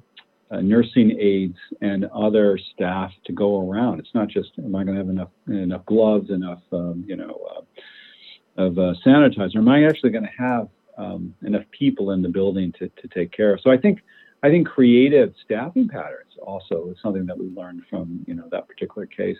uh, 0.50 0.60
nursing 0.60 1.16
aides 1.20 1.58
and 1.80 2.06
other 2.06 2.58
staff 2.74 3.10
to 3.26 3.32
go 3.32 3.68
around. 3.68 4.00
It's 4.00 4.14
not 4.14 4.28
just 4.28 4.50
am 4.58 4.74
I 4.74 4.84
going 4.84 4.96
to 4.96 5.00
have 5.00 5.08
enough 5.08 5.30
enough 5.46 5.86
gloves, 5.86 6.30
enough 6.30 6.60
um, 6.72 7.04
you 7.06 7.16
know 7.16 7.38
uh, 7.56 8.62
of 8.62 8.78
uh, 8.78 8.94
sanitizer. 9.06 9.56
Am 9.56 9.68
I 9.68 9.84
actually 9.84 10.10
going 10.10 10.24
to 10.24 10.42
have 10.42 10.68
um, 10.96 11.34
enough 11.46 11.64
people 11.70 12.10
in 12.10 12.22
the 12.22 12.28
building 12.28 12.72
to, 12.78 12.88
to 12.88 13.08
take 13.14 13.30
care 13.30 13.54
of? 13.54 13.60
So 13.62 13.70
I 13.70 13.76
think 13.76 14.00
I 14.42 14.48
think 14.48 14.66
creative 14.66 15.34
staffing 15.44 15.88
patterns 15.88 16.32
also 16.42 16.88
is 16.90 16.96
something 17.02 17.26
that 17.26 17.38
we 17.38 17.46
learned 17.50 17.82
from 17.90 18.24
you 18.26 18.34
know 18.34 18.48
that 18.50 18.66
particular 18.66 19.06
case, 19.06 19.38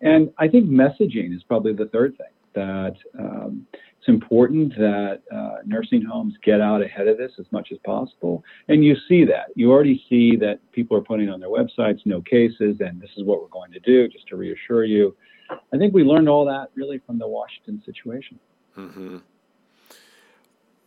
and 0.00 0.30
I 0.38 0.48
think 0.48 0.68
messaging 0.68 1.36
is 1.36 1.42
probably 1.44 1.74
the 1.74 1.86
third 1.86 2.16
thing 2.16 2.28
that 2.54 2.94
um, 3.18 3.66
it's 3.98 4.08
important 4.08 4.74
that 4.76 5.22
uh, 5.34 5.56
nursing 5.66 6.02
homes 6.02 6.34
get 6.42 6.60
out 6.60 6.82
ahead 6.82 7.08
of 7.08 7.18
this 7.18 7.32
as 7.38 7.46
much 7.50 7.68
as 7.72 7.78
possible. 7.84 8.44
And 8.68 8.84
you 8.84 8.96
see 9.08 9.24
that. 9.24 9.46
You 9.54 9.70
already 9.70 10.04
see 10.08 10.36
that 10.36 10.60
people 10.72 10.96
are 10.96 11.02
putting 11.02 11.28
on 11.28 11.40
their 11.40 11.48
websites 11.48 12.00
no 12.04 12.20
cases, 12.20 12.76
and 12.80 13.00
this 13.00 13.10
is 13.16 13.24
what 13.24 13.40
we're 13.42 13.48
going 13.48 13.72
to 13.72 13.80
do, 13.80 14.08
just 14.08 14.26
to 14.28 14.36
reassure 14.36 14.84
you. 14.84 15.16
I 15.50 15.78
think 15.78 15.94
we 15.94 16.04
learned 16.04 16.28
all 16.28 16.44
that 16.46 16.68
really 16.74 17.00
from 17.06 17.18
the 17.18 17.26
Washington 17.26 17.82
situation. 17.84 18.38
Mm-hmm. 18.76 19.18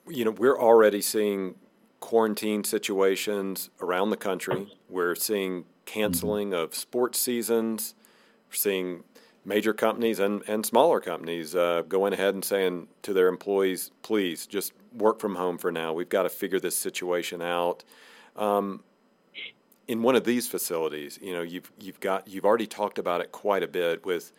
You 0.08 0.26
know, 0.26 0.32
we're 0.32 0.60
already 0.60 1.02
seeing 1.02 1.56
quarantine 2.00 2.64
situations 2.64 3.70
around 3.82 4.10
the 4.10 4.18
country. 4.18 4.74
We're 4.90 5.16
seeing 5.16 5.66
canceling 5.86 6.50
mm-hmm. 6.50 6.60
of 6.60 6.76
sports 6.76 7.20
seasons. 7.20 7.96
We're 8.50 8.56
seeing 8.56 9.04
major 9.44 9.74
companies 9.74 10.20
and, 10.20 10.44
and 10.48 10.66
smaller 10.66 11.00
companies 11.00 11.56
uh, 11.56 11.84
going 11.88 12.14
ahead 12.14 12.34
and 12.34 12.46
saying 12.46 12.88
to 13.02 13.14
their 13.14 13.28
employees, 13.28 13.92
please 14.02 14.46
just 14.46 14.74
work 14.96 15.20
from 15.20 15.36
home 15.36 15.58
for 15.58 15.72
now. 15.72 15.94
We've 15.94 16.10
got 16.10 16.24
to 16.24 16.30
figure 16.30 16.60
this 16.60 16.78
situation 16.78 17.42
out. 17.42 17.84
Um, 18.36 18.84
in 19.88 20.04
one 20.04 20.16
of 20.16 20.24
these 20.24 20.48
facilities, 20.48 21.20
you 21.22 21.34
know, 21.34 21.42
you've 21.42 21.72
you've 21.80 22.00
got 22.00 22.28
you've 22.28 22.46
already 22.46 22.68
talked 22.68 22.98
about 22.98 23.20
it 23.20 23.32
quite 23.32 23.64
a 23.64 23.68
bit 23.68 24.06
with 24.06 24.32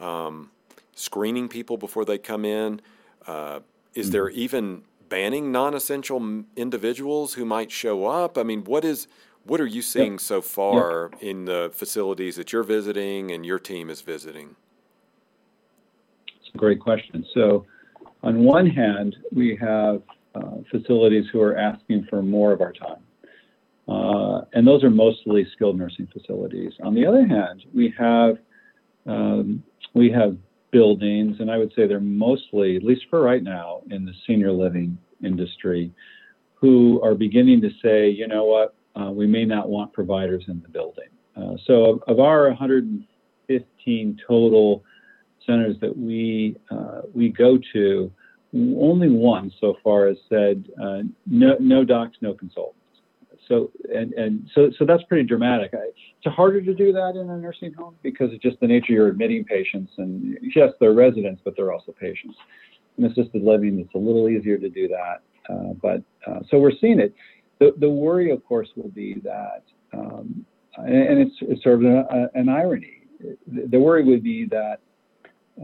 um, 0.00 0.50
screening 0.94 1.48
people 1.48 1.76
before 1.76 2.04
they 2.04 2.18
come 2.18 2.44
in. 2.44 2.80
Uh, 3.26 3.60
is 3.94 4.06
mm-hmm. 4.06 4.12
there 4.12 4.28
even 4.30 4.82
banning 5.08 5.52
non-essential 5.52 6.44
individuals 6.56 7.34
who 7.34 7.44
might 7.44 7.70
show 7.70 8.06
up? 8.06 8.36
I 8.36 8.42
mean, 8.42 8.64
what 8.64 8.84
is 8.84 9.06
what 9.46 9.60
are 9.60 9.66
you 9.66 9.82
seeing 9.82 10.12
yep. 10.12 10.20
so 10.20 10.40
far 10.40 11.10
yep. 11.12 11.22
in 11.22 11.44
the 11.44 11.70
facilities 11.72 12.36
that 12.36 12.52
you're 12.52 12.62
visiting 12.62 13.30
and 13.30 13.46
your 13.46 13.58
team 13.58 13.90
is 13.90 14.00
visiting? 14.00 14.56
It's 16.40 16.50
a 16.54 16.58
great 16.58 16.80
question. 16.80 17.24
So, 17.34 17.66
on 18.22 18.44
one 18.44 18.66
hand, 18.66 19.16
we 19.32 19.56
have 19.60 20.02
uh, 20.34 20.56
facilities 20.70 21.26
who 21.32 21.40
are 21.40 21.56
asking 21.56 22.06
for 22.10 22.22
more 22.22 22.52
of 22.52 22.60
our 22.60 22.72
time. 22.72 23.02
Uh, 23.88 24.44
and 24.52 24.66
those 24.66 24.82
are 24.82 24.90
mostly 24.90 25.46
skilled 25.52 25.78
nursing 25.78 26.08
facilities. 26.12 26.72
On 26.82 26.94
the 26.94 27.06
other 27.06 27.24
hand, 27.26 27.64
we 27.72 27.94
have 27.96 28.36
um, 29.06 29.62
we 29.94 30.10
have 30.10 30.36
buildings, 30.72 31.36
and 31.38 31.50
I 31.50 31.58
would 31.58 31.72
say 31.76 31.86
they're 31.86 32.00
mostly, 32.00 32.76
at 32.76 32.82
least 32.82 33.02
for 33.08 33.22
right 33.22 33.42
now, 33.42 33.82
in 33.90 34.04
the 34.04 34.12
senior 34.26 34.50
living 34.50 34.98
industry, 35.24 35.92
who 36.54 37.00
are 37.02 37.14
beginning 37.14 37.60
to 37.60 37.70
say, 37.82 38.08
you 38.08 38.26
know 38.26 38.44
what, 38.44 38.74
uh, 38.98 39.10
we 39.10 39.26
may 39.26 39.44
not 39.44 39.68
want 39.68 39.92
providers 39.92 40.44
in 40.48 40.60
the 40.62 40.68
building. 40.68 41.08
Uh, 41.36 41.56
so 41.66 41.84
of, 41.84 42.02
of, 42.06 42.20
our 42.20 42.48
115 42.48 44.20
total 44.26 44.82
centers 45.46 45.76
that 45.80 45.96
we 45.96 46.56
uh, 46.70 47.02
we 47.14 47.28
go 47.28 47.58
to, 47.72 48.10
only 48.54 49.08
one 49.08 49.52
so 49.60 49.76
far 49.84 50.08
has 50.08 50.16
said 50.28 50.66
uh, 50.82 51.00
no 51.26 51.56
no 51.60 51.84
docs, 51.84 52.16
no 52.20 52.32
consultants. 52.32 52.80
So 53.48 53.70
and 53.94 54.12
and 54.14 54.48
so 54.54 54.70
so 54.78 54.86
that's 54.86 55.02
pretty 55.04 55.24
dramatic. 55.24 55.72
I, 55.74 55.90
it's 56.22 56.34
harder 56.34 56.62
to 56.62 56.74
do 56.74 56.92
that 56.92 57.16
in 57.16 57.28
a 57.28 57.36
nursing 57.36 57.74
home 57.74 57.96
because 58.02 58.30
it's 58.32 58.42
just 58.42 58.58
the 58.60 58.66
nature 58.66 58.92
you're 58.92 59.08
admitting 59.08 59.44
patients, 59.44 59.92
and 59.98 60.38
yes, 60.54 60.70
they're 60.80 60.94
residents, 60.94 61.42
but 61.44 61.54
they're 61.56 61.72
also 61.72 61.92
patients. 61.92 62.36
In 62.98 63.04
assisted 63.04 63.42
living, 63.42 63.78
it's 63.78 63.94
a 63.94 63.98
little 63.98 64.28
easier 64.28 64.56
to 64.56 64.70
do 64.70 64.88
that. 64.88 65.20
Uh, 65.48 65.74
but 65.80 66.02
uh, 66.26 66.40
so 66.50 66.58
we're 66.58 66.72
seeing 66.80 66.98
it. 66.98 67.14
The, 67.58 67.74
the 67.78 67.88
worry, 67.88 68.30
of 68.30 68.44
course, 68.44 68.68
will 68.76 68.90
be 68.90 69.14
that, 69.24 69.62
um, 69.92 70.44
and 70.76 71.18
it's, 71.18 71.36
it's 71.40 71.62
sort 71.62 71.76
of 71.76 71.84
an, 71.84 72.28
an 72.34 72.48
irony. 72.48 73.02
The 73.46 73.78
worry 73.78 74.04
would 74.04 74.22
be 74.22 74.44
that 74.46 74.80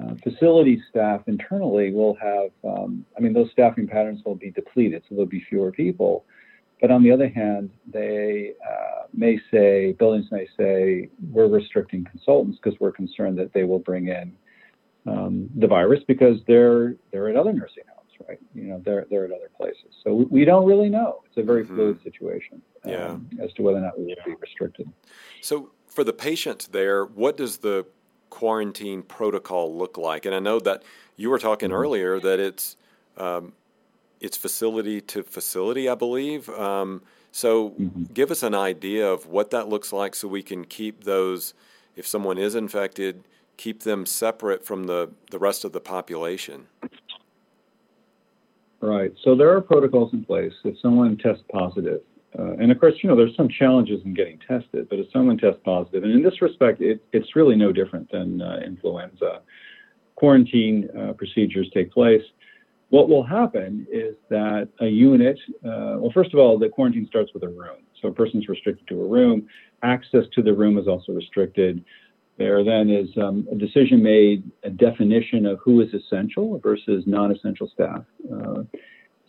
uh, 0.01 0.15
facility 0.23 0.83
staff 0.89 1.21
internally 1.27 1.93
will 1.93 2.15
have, 2.15 2.51
um, 2.65 3.05
I 3.17 3.21
mean, 3.21 3.35
those 3.35 3.51
staffing 3.53 3.87
patterns 3.87 4.23
will 4.25 4.35
be 4.35 4.51
depleted, 4.51 5.03
so 5.03 5.15
there'll 5.15 5.27
be 5.29 5.45
fewer 5.49 5.71
people. 5.71 6.25
But 6.81 6.91
on 6.91 7.03
the 7.03 7.13
other 7.13 7.29
hand, 7.29 7.71
they 7.87 8.55
uh, 8.67 9.07
may 9.13 9.39
say, 9.51 9.93
buildings 9.93 10.27
may 10.33 10.49
say, 10.59 11.11
we're 11.31 11.47
restricting 11.47 12.05
consultants 12.05 12.59
because 12.63 12.79
we're 12.81 12.93
concerned 12.93 13.39
that 13.39 13.53
they 13.53 13.65
will 13.65 13.79
bring 13.79 14.09
in 14.09 14.33
um, 15.07 15.49
the 15.57 15.67
virus 15.67 16.01
because 16.07 16.39
they're 16.47 16.95
they're 17.11 17.29
at 17.29 17.37
other 17.37 17.53
nursing 17.53 17.85
right? 18.29 18.39
You 18.55 18.65
know, 18.65 18.83
they're 18.85 19.07
they're 19.11 19.25
at 19.25 19.33
other 19.33 19.51
places. 19.57 19.93
So 20.03 20.15
we, 20.15 20.25
we 20.25 20.45
don't 20.45 20.67
really 20.67 20.89
know. 20.89 21.23
It's 21.27 21.37
a 21.37 21.43
very 21.43 21.65
mm-hmm. 21.65 21.75
fluid 21.75 22.03
situation 22.03 22.63
um, 22.85 22.91
yeah. 22.91 23.45
as 23.45 23.53
to 23.55 23.63
whether 23.63 23.79
or 23.79 23.83
not 23.83 23.99
we 23.99 24.07
will 24.07 24.17
be 24.25 24.35
restricted. 24.41 24.89
So 25.41 25.71
for 25.87 26.05
the 26.05 26.13
patients 26.13 26.69
there, 26.69 27.05
what 27.05 27.37
does 27.37 27.59
the 27.59 27.87
quarantine 28.31 29.03
protocol 29.03 29.77
look 29.77 29.99
like? 29.99 30.25
And 30.25 30.35
I 30.35 30.39
know 30.39 30.59
that 30.61 30.83
you 31.17 31.31
were 31.31 31.39
talking 31.39 31.69
mm-hmm. 31.69 31.79
earlier 31.79 32.21
that 32.21 32.41
it's 32.41 32.77
um, 33.17 33.53
it's 34.21 34.37
facility 34.37 35.01
to 35.01 35.23
facility, 35.23 35.89
I 35.89 35.95
believe. 35.95 36.49
Um, 36.49 37.03
so 37.31 37.71
mm-hmm. 37.71 38.05
give 38.15 38.31
us 38.31 38.43
an 38.43 38.55
idea 38.55 39.11
of 39.11 39.27
what 39.27 39.51
that 39.51 39.69
looks 39.69 39.93
like, 39.93 40.15
so 40.15 40.29
we 40.29 40.43
can 40.43 40.65
keep 40.65 41.05
those. 41.05 41.55
If 41.95 42.07
someone 42.07 42.39
is 42.39 42.55
infected, 42.55 43.25
keep 43.59 43.83
them 43.83 44.07
separate 44.07 44.65
from 44.65 44.85
the, 44.85 45.11
the 45.31 45.39
rest 45.39 45.65
of 45.65 45.73
the 45.73 45.81
population. 45.81 46.69
Right. 48.83 49.13
So 49.23 49.37
there 49.37 49.57
are 49.57 49.61
protocols 49.61 50.13
in 50.13 50.25
place. 50.25 50.53
If 50.65 50.75
someone 50.81 51.17
tests 51.17 51.45
positive, 51.53 52.01
uh, 52.37 52.55
and 52.55 52.73
of 52.73 52.81
course, 52.81 52.95
you 53.01 53.09
know, 53.09 53.15
there's 53.15 53.37
some 53.37 53.49
challenges 53.49 54.01
in 54.05 54.13
getting 54.13 54.41
tested, 54.41 54.89
but 54.91 54.99
if 54.99 55.07
someone 55.13 55.39
tests 55.39 55.61
positive, 55.65 56.03
and 56.03 56.13
in 56.13 56.21
this 56.21 56.43
respect, 56.43 56.81
it, 56.81 57.01
it's 57.13 57.37
really 57.37 57.55
no 57.55 57.71
different 57.71 58.11
than 58.11 58.43
uh, 58.43 58.59
influenza. 58.67 59.43
Quarantine 60.17 60.89
uh, 60.99 61.13
procedures 61.13 61.71
take 61.73 61.93
place. 61.93 62.23
What 62.89 63.09
will 63.09 63.23
happen 63.23 63.87
is 63.91 64.17
that 64.31 64.69
a 64.81 64.87
unit, 64.87 65.39
uh, 65.65 65.97
well, 66.01 66.11
first 66.13 66.35
of 66.35 66.41
all, 66.41 66.59
the 66.59 66.69
quarantine 66.69 67.07
starts 67.07 67.33
with 67.35 67.45
a 67.45 67.49
room. 67.49 67.85
So 68.01 68.09
a 68.09 68.13
person's 68.13 68.49
restricted 68.49 68.89
to 68.89 69.01
a 69.01 69.07
room. 69.07 69.47
Access 69.85 70.25
to 70.35 70.43
the 70.43 70.53
room 70.53 70.77
is 70.77 70.89
also 70.89 71.13
restricted. 71.13 71.85
There 72.39 72.65
then 72.65 72.91
is 72.91 73.09
um, 73.19 73.47
a 73.53 73.55
decision 73.55 74.03
made, 74.03 74.51
a 74.65 74.71
definition 74.71 75.47
of 75.47 75.59
who 75.63 75.81
is 75.81 75.93
essential 75.93 76.59
versus 76.59 77.05
non-essential 77.07 77.71
staff. 77.73 78.05
Uh, 78.33 78.63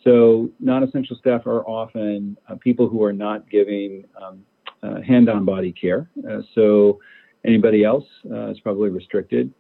so 0.04 0.50
non-essential 0.60 1.18
staff 1.18 1.46
are 1.46 1.66
often 1.68 2.38
uh, 2.50 2.56
people 2.56 2.88
who 2.88 3.04
are 3.04 3.14
not 3.14 3.50
giving 3.50 4.06
um, 4.22 4.44
uh, 4.82 5.02
hand-on 5.02 5.46
body 5.46 5.72
care. 5.72 6.10
Uh, 6.30 6.40
so 6.56 7.00
anybody 7.46 7.84
else 7.84 8.06
uh, 8.32 8.50
is 8.50 8.60
probably 8.60 8.90
restricted. 8.90 9.54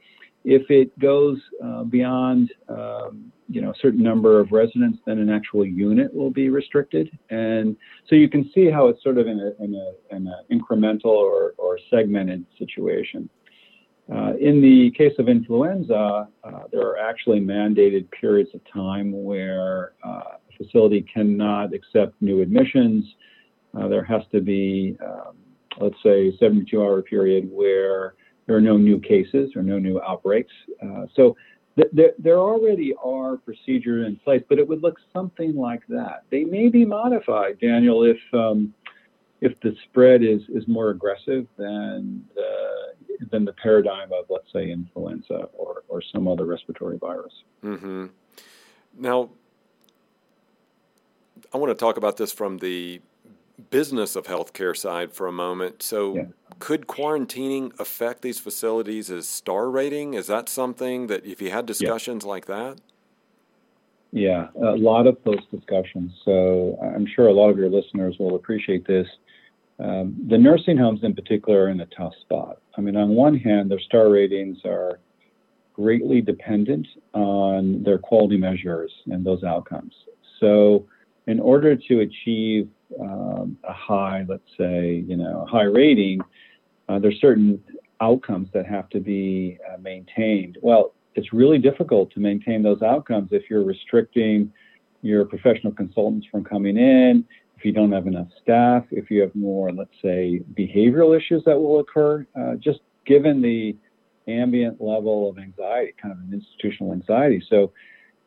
If 0.43 0.69
it 0.69 0.97
goes 0.99 1.39
uh, 1.63 1.83
beyond, 1.83 2.53
um, 2.69 3.31
you 3.49 3.61
know, 3.61 3.71
a 3.71 3.75
certain 3.81 4.03
number 4.03 4.39
of 4.39 4.51
residents, 4.51 4.99
then 5.05 5.19
an 5.19 5.29
actual 5.29 5.65
unit 5.65 6.13
will 6.13 6.31
be 6.31 6.49
restricted. 6.49 7.09
And 7.29 7.77
so 8.07 8.15
you 8.15 8.29
can 8.29 8.49
see 8.53 8.69
how 8.69 8.87
it's 8.87 9.01
sort 9.03 9.17
of 9.17 9.27
in 9.27 9.39
an 9.39 9.55
in 9.59 9.75
a, 9.75 10.15
in 10.15 10.27
a 10.27 10.41
incremental 10.51 11.05
or, 11.05 11.53
or 11.57 11.79
segmented 11.89 12.45
situation. 12.57 13.29
Uh, 14.11 14.33
in 14.39 14.61
the 14.61 14.91
case 14.97 15.13
of 15.17 15.29
influenza, 15.29 16.27
uh, 16.43 16.59
there 16.71 16.81
are 16.81 16.97
actually 16.97 17.39
mandated 17.39 18.09
periods 18.11 18.49
of 18.53 18.61
time 18.71 19.23
where 19.23 19.93
uh, 20.05 20.09
a 20.09 20.57
facility 20.57 21.05
cannot 21.13 21.73
accept 21.73 22.13
new 22.21 22.41
admissions. 22.41 23.05
Uh, 23.77 23.87
there 23.87 24.03
has 24.03 24.21
to 24.31 24.41
be, 24.41 24.97
um, 25.03 25.37
let's 25.79 25.95
say, 26.03 26.27
a 26.27 26.37
72 26.37 26.81
hour 26.81 27.01
period 27.01 27.47
where 27.49 28.15
there 28.45 28.55
are 28.55 28.61
no 28.61 28.77
new 28.77 28.99
cases 28.99 29.51
or 29.55 29.63
no 29.63 29.79
new 29.79 30.01
outbreaks. 30.01 30.53
Uh, 30.81 31.05
so 31.15 31.35
th- 31.75 31.91
th- 31.95 32.15
there 32.17 32.39
already 32.39 32.93
are 33.03 33.37
procedures 33.37 34.05
in 34.07 34.15
place, 34.17 34.43
but 34.49 34.59
it 34.59 34.67
would 34.67 34.81
look 34.81 34.97
something 35.13 35.55
like 35.55 35.81
that. 35.87 36.23
They 36.29 36.43
may 36.43 36.69
be 36.69 36.85
modified, 36.85 37.59
Daniel, 37.59 38.03
if 38.03 38.19
um, 38.33 38.73
if 39.41 39.59
the 39.59 39.75
spread 39.83 40.23
is, 40.23 40.41
is 40.49 40.65
more 40.69 40.91
aggressive 40.91 41.45
than 41.57 42.23
the, 42.33 43.27
than 43.29 43.43
the 43.43 43.51
paradigm 43.51 44.09
of, 44.13 44.23
let's 44.29 44.49
say, 44.53 44.71
influenza 44.71 45.49
or, 45.53 45.83
or 45.89 46.01
some 46.13 46.29
other 46.29 46.45
respiratory 46.45 46.97
virus. 46.97 47.33
Mm-hmm. 47.61 48.05
Now, 48.97 49.31
I 51.53 51.57
want 51.57 51.71
to 51.71 51.75
talk 51.75 51.97
about 51.97 52.15
this 52.15 52.31
from 52.31 52.59
the 52.59 53.01
business 53.69 54.15
of 54.15 54.25
healthcare 54.25 54.75
side 54.75 55.13
for 55.13 55.27
a 55.27 55.31
moment. 55.31 55.83
So, 55.83 56.15
yeah. 56.15 56.23
could 56.59 56.87
quarantining 56.87 57.71
affect 57.79 58.21
these 58.21 58.39
facilities 58.39 59.09
as 59.11 59.27
star 59.27 59.69
rating? 59.69 60.13
Is 60.13 60.27
that 60.27 60.49
something 60.49 61.07
that 61.07 61.25
if 61.25 61.41
you 61.41 61.51
had 61.51 61.65
discussions 61.65 62.23
yeah. 62.23 62.29
like 62.29 62.45
that? 62.45 62.79
Yeah, 64.11 64.49
a 64.55 64.77
lot 64.77 65.07
of 65.07 65.17
those 65.25 65.43
discussions. 65.51 66.11
So 66.23 66.77
I'm 66.81 67.07
sure 67.15 67.27
a 67.27 67.33
lot 67.33 67.49
of 67.49 67.57
your 67.57 67.69
listeners 67.69 68.15
will 68.19 68.35
appreciate 68.35 68.85
this 68.85 69.07
Um, 69.79 70.15
the 70.29 70.37
nursing 70.37 70.77
homes 70.77 71.03
in 71.03 71.15
particular 71.15 71.63
are 71.63 71.69
in 71.69 71.81
a 71.81 71.87
tough 71.87 72.13
spot. 72.21 72.59
I 72.77 72.81
mean, 72.81 72.95
on 72.95 73.09
one 73.09 73.37
hand, 73.37 73.71
their 73.71 73.79
star 73.79 74.09
ratings 74.09 74.59
are 74.65 74.99
greatly 75.73 76.21
dependent 76.21 76.87
on 77.13 77.83
their 77.83 77.97
quality 77.97 78.37
measures 78.37 78.91
and 79.07 79.25
those 79.25 79.43
outcomes. 79.43 79.93
So, 80.39 80.85
in 81.25 81.39
order 81.39 81.75
to 81.75 81.99
achieve 82.01 82.69
um, 82.99 83.57
a 83.63 83.73
high, 83.73 84.25
let's 84.27 84.43
say, 84.57 85.03
you 85.07 85.17
know, 85.17 85.43
a 85.43 85.45
high 85.45 85.63
rating, 85.63 86.19
uh, 86.89 86.99
there's 86.99 87.19
certain 87.19 87.61
outcomes 88.01 88.49
that 88.53 88.65
have 88.65 88.89
to 88.89 88.99
be 88.99 89.57
uh, 89.71 89.77
maintained. 89.79 90.57
Well, 90.61 90.93
it's 91.15 91.31
really 91.31 91.59
difficult 91.59 92.11
to 92.13 92.19
maintain 92.19 92.63
those 92.63 92.81
outcomes 92.81 93.29
if 93.31 93.43
you're 93.49 93.63
restricting 93.63 94.51
your 95.01 95.25
professional 95.25 95.73
consultants 95.73 96.27
from 96.31 96.43
coming 96.43 96.77
in, 96.77 97.25
if 97.57 97.63
you 97.65 97.71
don't 97.71 97.91
have 97.91 98.07
enough 98.07 98.27
staff, 98.41 98.83
if 98.91 99.11
you 99.11 99.21
have 99.21 99.33
more, 99.35 99.71
let's 99.71 99.95
say, 100.01 100.41
behavioral 100.57 101.15
issues 101.15 101.43
that 101.45 101.57
will 101.57 101.79
occur, 101.79 102.25
uh, 102.39 102.55
just 102.55 102.79
given 103.05 103.41
the 103.41 103.75
ambient 104.27 104.81
level 104.81 105.29
of 105.29 105.37
anxiety, 105.37 105.93
kind 106.01 106.13
of 106.13 106.17
an 106.19 106.33
institutional 106.33 106.93
anxiety. 106.93 107.43
So 107.49 107.71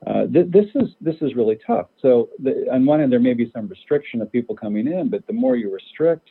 uh, 0.06 0.26
th- 0.26 0.46
this 0.50 0.66
is 0.74 0.90
this 1.00 1.16
is 1.20 1.34
really 1.34 1.58
tough. 1.66 1.86
So 2.00 2.28
the, 2.38 2.66
on 2.72 2.84
one 2.84 3.00
hand, 3.00 3.10
there 3.10 3.20
may 3.20 3.34
be 3.34 3.50
some 3.54 3.66
restriction 3.66 4.20
of 4.20 4.30
people 4.30 4.54
coming 4.54 4.86
in, 4.86 5.08
but 5.08 5.26
the 5.26 5.32
more 5.32 5.56
you 5.56 5.72
restrict, 5.72 6.30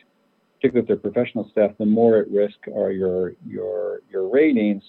particularly 0.56 0.82
with 0.82 0.88
their 0.88 1.10
professional 1.12 1.48
staff, 1.50 1.72
the 1.78 1.86
more 1.86 2.18
at 2.18 2.30
risk 2.30 2.56
are 2.74 2.92
your 2.92 3.34
your 3.46 4.00
your 4.10 4.28
ratings. 4.28 4.82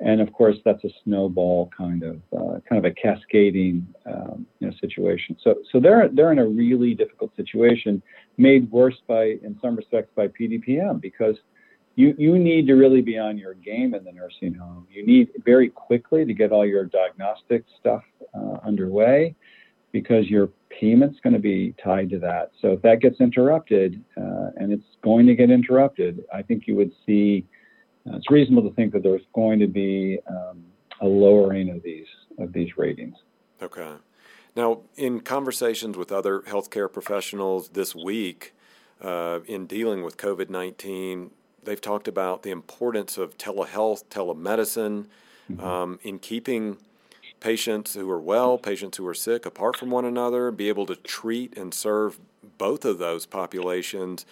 And 0.00 0.20
of 0.20 0.32
course, 0.32 0.56
that's 0.64 0.82
a 0.84 0.90
snowball 1.02 1.70
kind 1.76 2.02
of 2.02 2.16
uh, 2.36 2.60
kind 2.68 2.84
of 2.84 2.84
a 2.84 2.92
cascading 2.92 3.86
um, 4.06 4.46
you 4.60 4.68
know, 4.68 4.72
situation. 4.80 5.36
So 5.42 5.56
so 5.72 5.80
they're 5.80 6.08
they're 6.08 6.32
in 6.32 6.38
a 6.38 6.46
really 6.46 6.94
difficult 6.94 7.34
situation, 7.36 8.02
made 8.36 8.70
worse 8.70 8.96
by 9.06 9.38
in 9.42 9.58
some 9.62 9.76
respects 9.76 10.10
by 10.14 10.28
PDPM 10.28 11.00
because 11.00 11.36
you, 11.98 12.14
you 12.16 12.38
need 12.38 12.68
to 12.68 12.74
really 12.74 13.00
be 13.00 13.18
on 13.18 13.36
your 13.36 13.54
game 13.54 13.92
in 13.92 14.04
the 14.04 14.12
nursing 14.12 14.54
home. 14.54 14.86
You 14.88 15.04
need 15.04 15.30
very 15.44 15.68
quickly 15.68 16.24
to 16.24 16.32
get 16.32 16.52
all 16.52 16.64
your 16.64 16.84
diagnostic 16.84 17.64
stuff 17.80 18.04
uh, 18.34 18.58
underway 18.64 19.34
because 19.90 20.28
your 20.28 20.50
payment's 20.70 21.18
going 21.24 21.32
to 21.32 21.40
be 21.40 21.74
tied 21.82 22.08
to 22.10 22.20
that. 22.20 22.52
So 22.62 22.68
if 22.68 22.82
that 22.82 23.00
gets 23.00 23.20
interrupted, 23.20 24.00
uh, 24.16 24.50
and 24.56 24.72
it's 24.72 24.86
going 25.02 25.26
to 25.26 25.34
get 25.34 25.50
interrupted, 25.50 26.24
I 26.32 26.40
think 26.40 26.68
you 26.68 26.76
would 26.76 26.92
see 27.04 27.44
uh, 28.08 28.14
it's 28.16 28.30
reasonable 28.30 28.70
to 28.70 28.76
think 28.76 28.92
that 28.92 29.02
there's 29.02 29.26
going 29.34 29.58
to 29.58 29.66
be 29.66 30.20
um, 30.30 30.62
a 31.00 31.06
lowering 31.06 31.68
of 31.68 31.82
these 31.82 32.06
of 32.38 32.52
these 32.52 32.78
ratings. 32.78 33.16
Okay. 33.60 33.94
Now, 34.54 34.82
in 34.96 35.18
conversations 35.18 35.96
with 35.96 36.12
other 36.12 36.42
healthcare 36.42 36.92
professionals 36.92 37.70
this 37.70 37.92
week, 37.92 38.54
uh, 39.00 39.40
in 39.46 39.66
dealing 39.66 40.04
with 40.04 40.16
COVID 40.16 40.48
19, 40.48 41.32
they've 41.64 41.80
talked 41.80 42.08
about 42.08 42.42
the 42.42 42.50
importance 42.50 43.18
of 43.18 43.36
telehealth, 43.38 44.04
telemedicine, 44.06 45.06
mm-hmm. 45.50 45.64
um, 45.64 45.98
in 46.02 46.18
keeping 46.18 46.78
patients 47.40 47.94
who 47.94 48.10
are 48.10 48.20
well, 48.20 48.58
patients 48.58 48.96
who 48.96 49.06
are 49.06 49.14
sick 49.14 49.46
apart 49.46 49.76
from 49.76 49.90
one 49.90 50.04
another, 50.04 50.50
be 50.50 50.68
able 50.68 50.86
to 50.86 50.96
treat 50.96 51.56
and 51.56 51.72
serve 51.72 52.18
both 52.58 52.84
of 52.84 52.98
those 52.98 53.26
populations. 53.26 54.26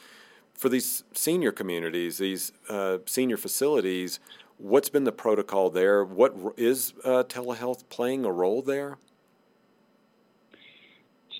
For 0.55 0.69
these 0.69 1.05
senior 1.12 1.53
communities, 1.53 2.19
these 2.19 2.53
uh, 2.69 2.99
senior 3.07 3.37
facilities, 3.37 4.19
what's 4.59 4.89
been 4.89 5.05
the 5.05 5.12
protocol 5.12 5.71
there? 5.71 6.05
What 6.05 6.35
is 6.57 6.95
uh, 7.05 7.25
telehealth 7.25 7.85
playing 7.91 8.25
a 8.25 8.33
role 8.33 8.62
there? 8.62 8.99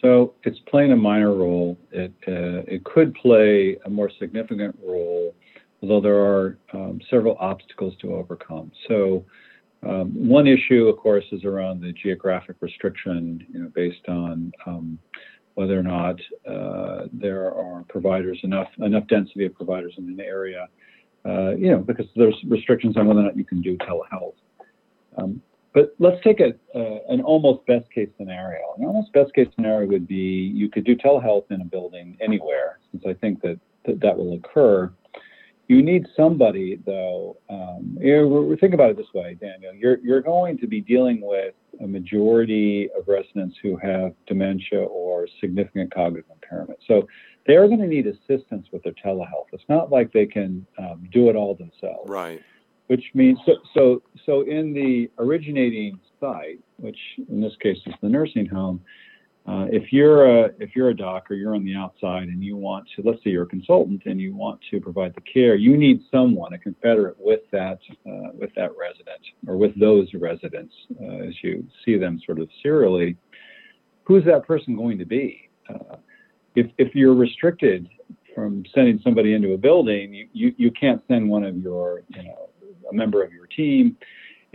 So 0.03 0.35
it's 0.45 0.59
playing 0.67 0.93
a 0.93 0.97
minor 0.97 1.33
role. 1.33 1.79
It 1.91 2.13
uh, 2.29 2.63
it 2.69 2.85
could 2.85 3.15
play 3.15 3.79
a 3.87 3.91
more 3.91 4.11
significant 4.19 4.79
role 4.85 5.35
although 5.83 6.01
there 6.01 6.19
are 6.19 6.59
um, 6.73 7.01
several 7.11 7.37
obstacles 7.39 7.95
to 8.01 8.15
overcome. 8.15 8.73
So 8.89 9.25
um, 9.83 10.13
one 10.29 10.47
issue, 10.47 10.89
of 10.89 10.97
course, 10.97 11.25
is 11.33 11.45
around 11.45 11.81
the 11.81 11.93
geographic 11.93 12.57
restriction, 12.61 13.47
you 13.53 13.63
know, 13.63 13.71
based 13.75 14.09
on 14.09 14.53
um, 14.67 14.99
whether 15.55 15.79
or 15.79 15.83
not 15.83 16.17
uh, 16.49 17.07
there 17.13 17.47
are 17.47 17.85
providers 17.89 18.39
enough 18.43 18.69
enough 18.79 19.07
density 19.09 19.47
of 19.47 19.55
providers 19.55 19.95
in 19.97 20.05
an 20.05 20.21
area, 20.21 20.69
uh, 21.25 21.55
you 21.57 21.71
know, 21.71 21.79
because 21.79 22.07
there's 22.17 22.37
restrictions 22.49 22.97
on 22.97 23.07
whether 23.07 23.21
or 23.21 23.25
not 23.25 23.37
you 23.37 23.45
can 23.45 23.61
do 23.61 23.77
telehealth. 23.79 24.35
Um, 25.19 25.41
but 25.73 25.95
let's 25.99 26.23
take 26.25 26.41
a, 26.41 26.55
uh, 26.75 26.99
an 27.09 27.21
almost 27.21 27.67
best 27.67 27.91
case 27.93 28.09
scenario. 28.17 28.61
An 28.79 28.87
almost 28.87 29.13
best 29.13 29.35
case 29.35 29.49
scenario 29.55 29.87
would 29.89 30.09
be 30.09 30.51
you 30.55 30.71
could 30.71 30.85
do 30.85 30.97
telehealth 30.97 31.51
in 31.51 31.61
a 31.61 31.65
building 31.65 32.17
anywhere, 32.21 32.79
since 32.91 33.05
I 33.07 33.13
think 33.15 33.43
that 33.43 33.61
that, 33.85 34.01
that 34.01 34.17
will 34.17 34.35
occur. 34.35 34.91
You 35.69 35.83
need 35.83 36.07
somebody, 36.17 36.79
though. 36.87 37.37
Um, 37.51 37.99
think 38.61 38.75
about 38.75 38.91
it 38.91 38.97
this 38.97 39.13
way, 39.13 39.37
Daniel. 39.41 39.75
You're 39.75 39.99
you're 39.99 40.21
going 40.21 40.59
to 40.59 40.67
be 40.67 40.81
dealing 40.81 41.21
with 41.21 41.55
a 41.83 41.87
majority 41.87 42.89
of 42.97 43.09
residents 43.09 43.57
who 43.63 43.77
have 43.77 44.13
dementia 44.27 44.81
or 44.81 45.27
significant 45.41 45.93
cognitive 45.93 46.31
impairment. 46.31 46.79
So 46.87 47.07
they 47.47 47.57
are 47.57 47.67
going 47.67 47.81
to 47.81 47.87
need 47.87 48.07
assistance 48.07 48.69
with 48.73 48.83
their 48.85 48.95
telehealth. 49.05 49.47
It's 49.53 49.65
not 49.69 49.91
like 49.91 50.13
they 50.13 50.27
can 50.27 50.67
um, 50.79 51.09
do 51.13 51.29
it 51.31 51.37
all 51.37 51.55
themselves. 51.55 52.09
Right. 52.09 52.43
Which 52.87 53.05
means 53.15 53.39
so 53.45 53.57
so 53.75 54.03
so 54.25 54.43
in 54.43 54.73
the 54.73 55.11
originating 55.19 55.99
site, 56.21 56.61
which 56.77 56.99
in 57.29 57.41
this 57.41 57.55
case 57.61 57.79
is 57.87 57.95
the 58.01 58.09
nursing 58.09 58.47
home, 58.47 58.81
uh, 59.49 59.67
if 59.71 59.93
you're 59.93 60.45
a 60.45 60.51
if 60.59 60.75
you're 60.75 60.91
a 60.91 60.97
doc 60.97 61.31
or 61.31 61.35
you're 61.35 61.55
on 61.55 61.65
the 61.65 61.75
outside 61.75 62.25
and 62.25 62.43
you 62.43 62.57
want 62.57 62.87
to 62.95 63.03
let's 63.03 63.23
say 63.23 63.31
you're 63.31 63.45
a 63.45 63.47
consultant 63.47 64.03
and 64.07 64.21
you 64.21 64.35
want 64.35 64.61
to 64.71 64.81
provide 64.81 65.15
the 65.15 65.21
care 65.21 65.55
you 65.55 65.77
need 65.77 66.01
someone 66.11 66.53
a 66.53 66.59
confederate 66.59 67.17
with 67.19 67.41
that 67.53 67.79
uh, 68.07 68.31
with 68.35 68.51
that 68.57 68.71
resident 68.79 69.21
or 69.47 69.57
with 69.57 69.79
those 69.79 70.09
residents 70.15 70.75
uh, 71.01 71.27
as 71.29 71.35
you 71.43 71.65
see 71.85 71.97
them 71.97 72.21
sort 72.27 72.39
of 72.39 72.49
serially 72.63 73.17
who's 74.07 74.25
that 74.25 74.47
person 74.47 74.77
going 74.77 74.99
to 74.99 75.05
be? 75.05 75.51
Uh, 75.69 75.97
if 76.55 76.67
if 76.79 76.95
you're 76.95 77.15
restricted 77.15 77.89
from 78.35 78.65
sending 78.75 79.01
somebody 79.03 79.35
into 79.35 79.53
a 79.53 79.59
building 79.59 80.15
you, 80.15 80.29
you 80.33 80.55
you 80.57 80.71
can't 80.71 81.03
send 81.09 81.29
one 81.29 81.45
of 81.45 81.57
your 81.59 82.03
you 82.09 82.23
know 82.23 82.49
a 82.91 82.95
member 82.95 83.23
of 83.23 83.33
your 83.33 83.47
team 83.47 83.97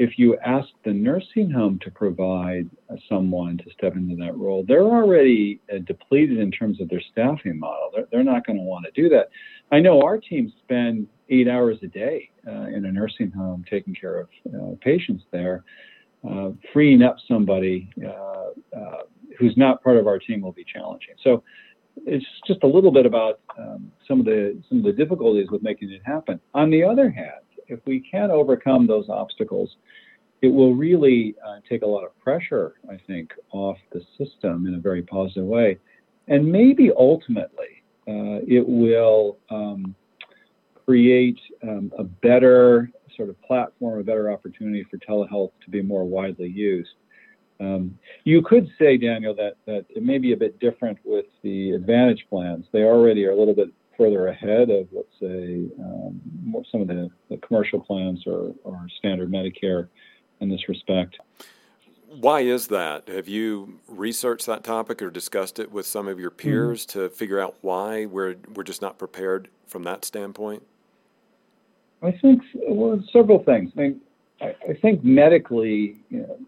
if 0.01 0.17
you 0.17 0.35
ask 0.43 0.67
the 0.83 0.91
nursing 0.91 1.51
home 1.51 1.77
to 1.83 1.91
provide 1.91 2.67
uh, 2.89 2.95
someone 3.07 3.55
to 3.59 3.65
step 3.77 3.95
into 3.95 4.15
that 4.15 4.35
role, 4.35 4.65
they're 4.67 4.81
already 4.81 5.61
uh, 5.71 5.77
depleted 5.85 6.39
in 6.39 6.49
terms 6.49 6.81
of 6.81 6.89
their 6.89 7.03
staffing 7.11 7.59
model. 7.59 7.91
They're, 7.93 8.07
they're 8.11 8.23
not 8.23 8.43
going 8.47 8.57
to 8.57 8.63
want 8.63 8.83
to 8.85 8.99
do 8.99 9.09
that. 9.09 9.29
I 9.71 9.79
know 9.79 10.01
our 10.01 10.17
team 10.17 10.51
spend 10.63 11.07
eight 11.29 11.47
hours 11.47 11.77
a 11.83 11.87
day 11.87 12.31
uh, 12.47 12.65
in 12.75 12.85
a 12.85 12.91
nursing 12.91 13.29
home 13.29 13.63
taking 13.69 13.93
care 13.93 14.21
of 14.21 14.29
uh, 14.55 14.75
patients 14.81 15.23
there. 15.29 15.63
Uh, 16.27 16.49
freeing 16.73 17.03
up 17.03 17.17
somebody 17.27 17.87
uh, 18.03 18.49
who's 19.37 19.55
not 19.55 19.83
part 19.83 19.97
of 19.97 20.07
our 20.07 20.17
team 20.17 20.41
will 20.41 20.51
be 20.51 20.65
challenging. 20.65 21.13
So 21.23 21.43
it's 22.07 22.25
just 22.47 22.63
a 22.63 22.67
little 22.67 22.91
bit 22.91 23.05
about 23.05 23.39
um, 23.59 23.91
some 24.07 24.19
of 24.19 24.25
the 24.25 24.59
some 24.67 24.79
of 24.79 24.83
the 24.83 24.93
difficulties 24.93 25.47
with 25.51 25.61
making 25.61 25.91
it 25.91 26.01
happen. 26.03 26.39
On 26.55 26.71
the 26.71 26.83
other 26.83 27.09
hand, 27.11 27.41
if 27.71 27.79
we 27.85 27.99
can 27.99 28.31
overcome 28.31 28.87
those 28.87 29.09
obstacles, 29.09 29.77
it 30.41 30.47
will 30.47 30.73
really 30.73 31.35
uh, 31.45 31.57
take 31.69 31.83
a 31.83 31.87
lot 31.87 32.03
of 32.03 32.17
pressure, 32.19 32.73
I 32.89 32.97
think, 33.07 33.31
off 33.51 33.77
the 33.91 34.01
system 34.17 34.67
in 34.67 34.75
a 34.75 34.79
very 34.79 35.03
positive 35.03 35.45
way. 35.45 35.77
And 36.27 36.51
maybe 36.51 36.91
ultimately, 36.97 37.83
uh, 38.07 38.41
it 38.47 38.67
will 38.67 39.37
um, 39.49 39.95
create 40.85 41.39
um, 41.63 41.91
a 41.97 42.03
better 42.03 42.91
sort 43.15 43.29
of 43.29 43.41
platform, 43.43 43.99
a 43.99 44.03
better 44.03 44.31
opportunity 44.31 44.85
for 44.89 44.97
telehealth 44.97 45.51
to 45.63 45.69
be 45.69 45.81
more 45.81 46.03
widely 46.03 46.49
used. 46.49 46.95
Um, 47.59 47.97
you 48.23 48.41
could 48.41 48.67
say, 48.79 48.97
Daniel, 48.97 49.35
that, 49.35 49.53
that 49.67 49.85
it 49.89 50.01
may 50.01 50.17
be 50.17 50.33
a 50.33 50.37
bit 50.37 50.59
different 50.59 50.97
with 51.05 51.25
the 51.43 51.71
Advantage 51.71 52.25
plans. 52.29 52.65
They 52.71 52.83
already 52.83 53.23
are 53.25 53.31
a 53.31 53.35
little 53.35 53.53
bit 53.53 53.69
further 54.01 54.27
ahead 54.27 54.71
of, 54.71 54.87
let's 54.91 55.07
say, 55.19 55.69
um, 55.79 56.19
some 56.71 56.81
of 56.81 56.87
the, 56.87 57.07
the, 57.29 57.37
commercial 57.37 57.79
plans 57.79 58.23
or, 58.25 58.51
or 58.63 58.87
standard 58.97 59.31
Medicare 59.31 59.89
in 60.39 60.49
this 60.49 60.67
respect. 60.67 61.17
Why 62.07 62.39
is 62.41 62.67
that? 62.67 63.07
Have 63.09 63.27
you 63.27 63.79
researched 63.87 64.47
that 64.47 64.63
topic 64.63 65.03
or 65.03 65.11
discussed 65.11 65.59
it 65.59 65.71
with 65.71 65.85
some 65.85 66.07
of 66.07 66.19
your 66.19 66.31
mm-hmm. 66.31 66.49
peers 66.49 66.85
mm-hmm. 66.85 66.99
to 66.99 67.09
figure 67.09 67.39
out 67.39 67.57
why 67.61 68.07
we're 68.07 68.37
we're 68.55 68.63
just 68.63 68.81
not 68.81 68.97
prepared 68.97 69.49
from 69.67 69.83
that 69.83 70.03
standpoint? 70.03 70.63
I 72.01 72.11
think 72.11 72.41
well, 72.55 73.01
several 73.13 73.43
things. 73.43 73.71
I 73.77 73.81
mean, 73.81 74.01
I, 74.41 74.55
I 74.69 74.73
think 74.81 75.03
medically, 75.03 75.97
you 76.09 76.21
know, 76.21 76.39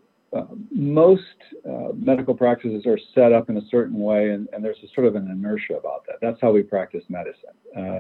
most 0.72 1.22
uh, 1.68 1.90
medical 1.96 2.34
practices 2.34 2.86
are 2.86 3.00
set 3.14 3.32
up 3.32 3.50
in 3.50 3.58
a 3.58 3.62
certain 3.70 4.00
way, 4.00 4.32
and, 4.32 4.48
and, 4.52 4.64
there's 4.64 4.78
a 4.84 4.88
sort 4.96 5.06
of 5.06 5.16
an 5.16 5.30
inertia 5.30 5.76
about 5.76 6.06
that. 6.08 6.16
That's 6.22 6.40
how 6.42 6.52
we 6.52 6.64
practice 6.64 7.04
medicine. 7.08 7.56
Uh, 7.78 8.00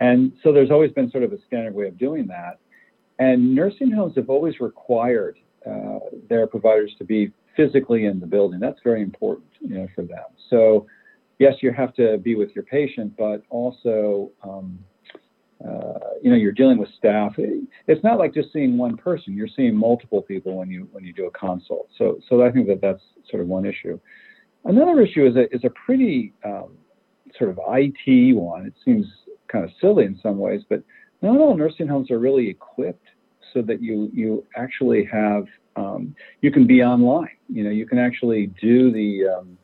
and 0.00 0.32
so 0.42 0.52
there's 0.52 0.70
always 0.70 0.92
been 0.92 1.10
sort 1.10 1.22
of 1.22 1.32
a 1.32 1.38
standard 1.46 1.74
way 1.74 1.86
of 1.86 1.98
doing 1.98 2.26
that. 2.26 2.58
And 3.18 3.54
nursing 3.54 3.90
homes 3.90 4.14
have 4.16 4.28
always 4.28 4.60
required 4.60 5.38
uh, 5.66 6.00
their 6.28 6.46
providers 6.46 6.92
to 6.98 7.04
be 7.04 7.32
physically 7.56 8.06
in 8.06 8.20
the 8.20 8.26
building. 8.26 8.60
That's 8.60 8.80
very 8.82 9.02
important, 9.02 9.46
you 9.60 9.76
know, 9.76 9.88
for 9.94 10.02
them. 10.02 10.24
So 10.50 10.86
yes, 11.38 11.54
you 11.60 11.72
have 11.72 11.94
to 11.94 12.18
be 12.18 12.34
with 12.34 12.50
your 12.54 12.64
patient, 12.64 13.14
but 13.16 13.42
also, 13.50 14.30
um, 14.42 14.78
you 16.22 16.30
know, 16.30 16.36
you're 16.36 16.52
dealing 16.52 16.78
with 16.78 16.88
staff. 16.96 17.34
It's 17.38 18.02
not 18.02 18.18
like 18.18 18.32
just 18.32 18.52
seeing 18.52 18.76
one 18.78 18.96
person. 18.96 19.36
You're 19.36 19.48
seeing 19.54 19.76
multiple 19.76 20.22
people 20.22 20.56
when 20.56 20.70
you 20.70 20.88
when 20.92 21.04
you 21.04 21.12
do 21.12 21.26
a 21.26 21.30
consult. 21.30 21.88
So, 21.98 22.18
so 22.28 22.44
I 22.44 22.50
think 22.50 22.66
that 22.68 22.80
that's 22.80 23.02
sort 23.30 23.42
of 23.42 23.48
one 23.48 23.66
issue. 23.66 23.98
Another 24.64 25.00
issue 25.00 25.26
is 25.26 25.36
a 25.36 25.54
is 25.54 25.64
a 25.64 25.70
pretty 25.70 26.32
um, 26.44 26.76
sort 27.38 27.50
of 27.50 27.58
IT 27.68 28.34
one. 28.34 28.66
It 28.66 28.74
seems 28.84 29.06
kind 29.48 29.64
of 29.64 29.70
silly 29.80 30.04
in 30.04 30.18
some 30.22 30.38
ways, 30.38 30.62
but 30.68 30.82
not 31.22 31.38
all 31.38 31.56
nursing 31.56 31.88
homes 31.88 32.10
are 32.10 32.18
really 32.18 32.48
equipped 32.48 33.08
so 33.52 33.62
that 33.62 33.82
you 33.82 34.10
you 34.12 34.44
actually 34.56 35.04
have 35.10 35.44
um, 35.76 36.14
you 36.40 36.50
can 36.50 36.66
be 36.66 36.82
online. 36.82 37.36
You 37.48 37.64
know, 37.64 37.70
you 37.70 37.86
can 37.86 37.98
actually 37.98 38.46
do 38.60 38.90
the 38.90 39.28
um, 39.28 39.58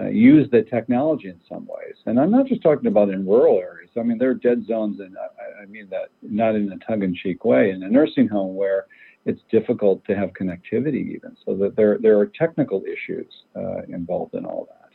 uh, 0.00 0.06
use 0.06 0.48
the 0.50 0.62
technology 0.62 1.28
in 1.28 1.40
some 1.48 1.66
ways. 1.66 1.94
And 2.06 2.20
I'm 2.20 2.30
not 2.30 2.46
just 2.46 2.62
talking 2.62 2.86
about 2.86 3.10
in 3.10 3.26
rural 3.26 3.58
areas. 3.58 3.90
I 3.98 4.02
mean, 4.02 4.18
there 4.18 4.30
are 4.30 4.34
dead 4.34 4.64
zones, 4.66 5.00
and 5.00 5.16
I, 5.16 5.62
I 5.62 5.66
mean 5.66 5.88
that 5.90 6.08
not 6.22 6.54
in 6.54 6.70
a 6.72 6.78
tongue-in-cheek 6.86 7.44
way, 7.44 7.70
in 7.70 7.82
a 7.82 7.88
nursing 7.88 8.28
home 8.28 8.54
where 8.54 8.86
it's 9.24 9.40
difficult 9.50 10.04
to 10.06 10.14
have 10.14 10.30
connectivity 10.30 11.14
even. 11.14 11.36
So 11.44 11.54
that 11.56 11.76
there 11.76 11.98
there 12.00 12.18
are 12.18 12.26
technical 12.26 12.82
issues 12.84 13.26
uh, 13.56 13.82
involved 13.88 14.34
in 14.34 14.44
all 14.44 14.68
that. 14.70 14.90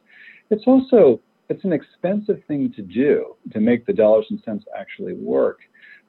It's 0.49 0.63
also 0.67 1.19
it's 1.49 1.63
an 1.63 1.73
expensive 1.73 2.41
thing 2.47 2.71
to 2.75 2.81
do 2.81 3.35
to 3.51 3.59
make 3.59 3.85
the 3.85 3.93
dollars 3.93 4.25
and 4.29 4.41
cents 4.45 4.65
actually 4.77 5.13
work. 5.13 5.59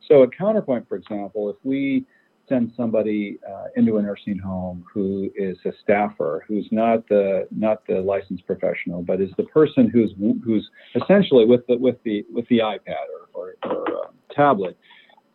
So 0.08 0.22
at 0.22 0.30
Counterpoint, 0.36 0.88
for 0.88 0.96
example, 0.96 1.50
if 1.50 1.56
we 1.64 2.06
send 2.48 2.72
somebody 2.76 3.38
uh, 3.48 3.66
into 3.76 3.96
a 3.96 4.02
nursing 4.02 4.38
home 4.38 4.84
who 4.92 5.30
is 5.34 5.56
a 5.64 5.72
staffer, 5.82 6.44
who's 6.46 6.66
not 6.70 7.06
the 7.08 7.46
not 7.50 7.86
the 7.86 8.00
licensed 8.00 8.46
professional, 8.46 9.02
but 9.02 9.20
is 9.20 9.30
the 9.36 9.44
person 9.44 9.88
who's 9.88 10.12
who's 10.44 10.68
essentially 10.94 11.46
with 11.46 11.66
the 11.66 11.76
with 11.76 11.96
the 12.04 12.24
with 12.30 12.46
the 12.48 12.58
iPad 12.58 13.06
or 13.34 13.54
or, 13.62 13.70
or 13.70 13.88
uh, 13.88 14.08
tablet, 14.34 14.76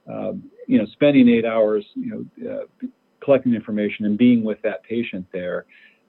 um, 0.08 0.44
you 0.68 0.78
know, 0.78 0.86
spending 0.94 1.28
eight 1.30 1.46
hours, 1.46 1.86
you 1.96 2.28
know, 2.42 2.52
uh, 2.52 2.88
collecting 3.24 3.54
information 3.54 4.06
and 4.06 4.18
being 4.18 4.44
with 4.44 4.62
that 4.62 4.84
patient 4.84 5.26
there. 5.32 5.66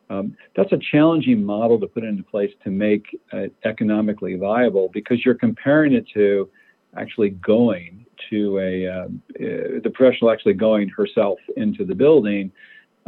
Um, 0.09 0.37
that's 0.57 0.73
a 0.73 0.79
challenging 0.91 1.45
model 1.45 1.79
to 1.79 1.87
put 1.87 2.03
into 2.03 2.25
place 2.25 2.51
to 2.65 2.71
make 2.71 3.05
it 3.33 3.55
economically 3.65 4.35
viable 4.35 4.91
because 4.93 5.25
you're 5.25 5.37
comparing 5.37 5.93
it 5.93 6.05
to 6.15 6.51
actually 6.97 7.31
going 7.31 8.05
to 8.31 8.59
a 8.59 8.87
uh, 8.87 9.09
the 9.39 9.91
professional 9.93 10.31
actually 10.31 10.55
going 10.55 10.89
herself 10.89 11.39
into 11.57 11.85
the 11.85 11.95
building 11.95 12.53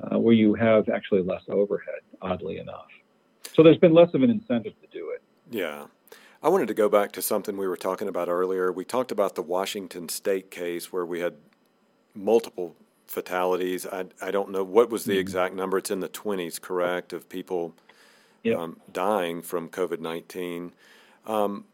uh, 0.03 0.18
where 0.18 0.35
you 0.35 0.55
have 0.55 0.88
actually 0.88 1.23
less 1.23 1.42
overhead 1.49 2.01
oddly 2.21 2.59
enough. 2.59 2.87
So 3.53 3.62
there's 3.62 3.79
been 3.79 3.92
less 3.92 4.12
of 4.14 4.23
an 4.23 4.31
incentive 4.31 4.75
to 4.81 4.87
do 4.92 5.11
it. 5.11 5.23
Yeah. 5.51 5.87
I 6.42 6.49
wanted 6.49 6.68
to 6.68 6.75
go 6.75 6.88
back 6.88 7.12
to 7.12 7.23
something 7.23 7.57
we 7.57 7.68
were 7.68 7.77
talking 7.77 8.09
about 8.09 8.29
earlier. 8.29 8.73
We 8.73 8.85
talked 8.85 9.12
about 9.12 9.35
the 9.35 9.42
washington 9.42 10.09
state 10.09 10.51
case 10.51 10.92
where 10.92 11.07
we 11.07 11.21
had 11.21 11.35
multiple 12.14 12.75
fatalities. 13.07 13.87
I, 13.87 14.07
I 14.21 14.31
don't 14.31 14.51
know 14.51 14.64
what 14.64 14.90
was 14.90 15.05
the 15.05 15.12
mm-hmm. 15.12 15.21
exact 15.21 15.55
number? 15.55 15.79
It's 15.79 15.90
in 15.90 16.01
the 16.01 16.09
20s 16.09 16.61
correct 16.61 17.12
of 17.12 17.29
people 17.29 17.75
yep. 18.42 18.59
um, 18.59 18.81
dying 18.92 19.42
from 19.42 19.68
covid-19 19.68 20.73
um, 21.27 21.64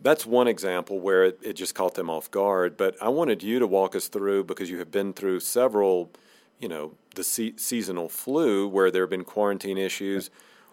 that's 0.00 0.26
one 0.26 0.48
example 0.48 1.00
where 1.00 1.24
it, 1.24 1.38
it, 1.42 1.52
just 1.54 1.74
caught 1.74 1.94
them 1.94 2.10
off 2.10 2.30
guard. 2.30 2.76
But 2.76 2.96
I 3.00 3.08
wanted 3.08 3.42
you 3.42 3.58
to 3.58 3.66
walk 3.66 3.96
us 3.96 4.08
through 4.08 4.44
because 4.44 4.70
you 4.70 4.78
have 4.78 4.90
been 4.90 5.12
through 5.12 5.40
several, 5.40 6.10
you 6.58 6.68
know, 6.68 6.92
the 7.14 7.24
se- 7.24 7.54
seasonal 7.56 8.08
flu 8.08 8.68
where 8.68 8.90
there 8.90 9.02
have 9.02 9.10
been 9.10 9.24
quarantine 9.24 9.78
issues. 9.78 10.30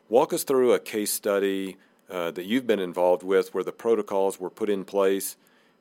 Walk 0.10 0.34
us 0.34 0.44
through 0.44 0.74
a 0.74 0.80
case 0.80 1.12
study 1.12 1.78
uh, 2.10 2.32
that 2.32 2.46
you've 2.46 2.68
been 2.68 2.80
involved 2.80 3.24
with 3.24 3.54
where 3.54 3.64
the 3.64 3.72
protocols 3.72 4.40
were 4.40 4.50
put 4.50 4.70
in 4.70 4.84
place 4.84 5.38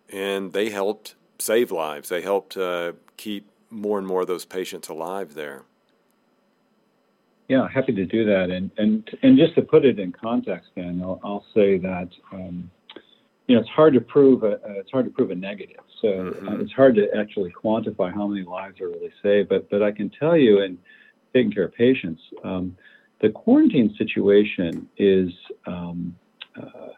and 0.09 0.53
they 0.53 0.71
helped 0.71 1.15
save 1.39 1.73
lives. 1.73 2.09
They 2.09 2.23
helped 2.23 2.57
uh, 2.57 2.93
keep 3.17 3.49
more 3.71 3.99
and 3.99 4.07
more 4.07 4.23
of 4.23 4.29
those 4.29 4.45
patients 4.45 4.89
alive 4.89 5.35
there. 5.35 5.63
Yeah, 7.49 7.69
happy 7.69 7.93
to 7.93 8.07
do 8.07 8.25
that. 8.25 8.51
And 8.51 8.71
and 8.79 9.11
and 9.23 9.37
just 9.37 9.55
to 9.57 9.63
put 9.63 9.85
it 9.85 9.99
in 9.99 10.13
context, 10.13 10.71
Dan, 10.77 11.03
I'll, 11.03 11.21
I'll 11.23 11.45
say 11.53 11.77
that 11.79 12.09
um, 12.33 12.71
you 13.53 13.59
know, 13.59 13.65
it's 13.65 13.71
hard 13.71 13.93
to 13.93 14.01
prove 14.01 14.45
a, 14.45 14.53
uh, 14.53 14.81
it's 14.81 14.91
hard 14.91 15.05
to 15.05 15.11
prove 15.11 15.31
a 15.31 15.35
negative. 15.35 15.85
So 16.01 16.09
mm-hmm. 16.09 16.49
uh, 16.49 16.57
it's 16.57 16.73
hard 16.73 16.95
to 16.95 17.07
actually 17.15 17.53
quantify 17.53 18.11
how 18.11 18.27
many 18.27 18.47
lives 18.47 18.81
are 18.81 18.88
really 18.88 19.12
saved. 19.23 19.51
But 19.51 19.69
but 19.69 19.83
I 19.83 19.93
can 19.93 20.09
tell 20.09 20.38
you, 20.38 20.62
in 20.62 20.79
taking 21.35 21.53
care 21.53 21.65
of 21.65 21.75
patients, 21.75 22.23
um, 22.45 22.75
the 23.21 23.29
quarantine 23.29 23.95
situation 23.99 24.88
is 24.97 25.29
um, 25.67 26.17
uh, 26.57 26.93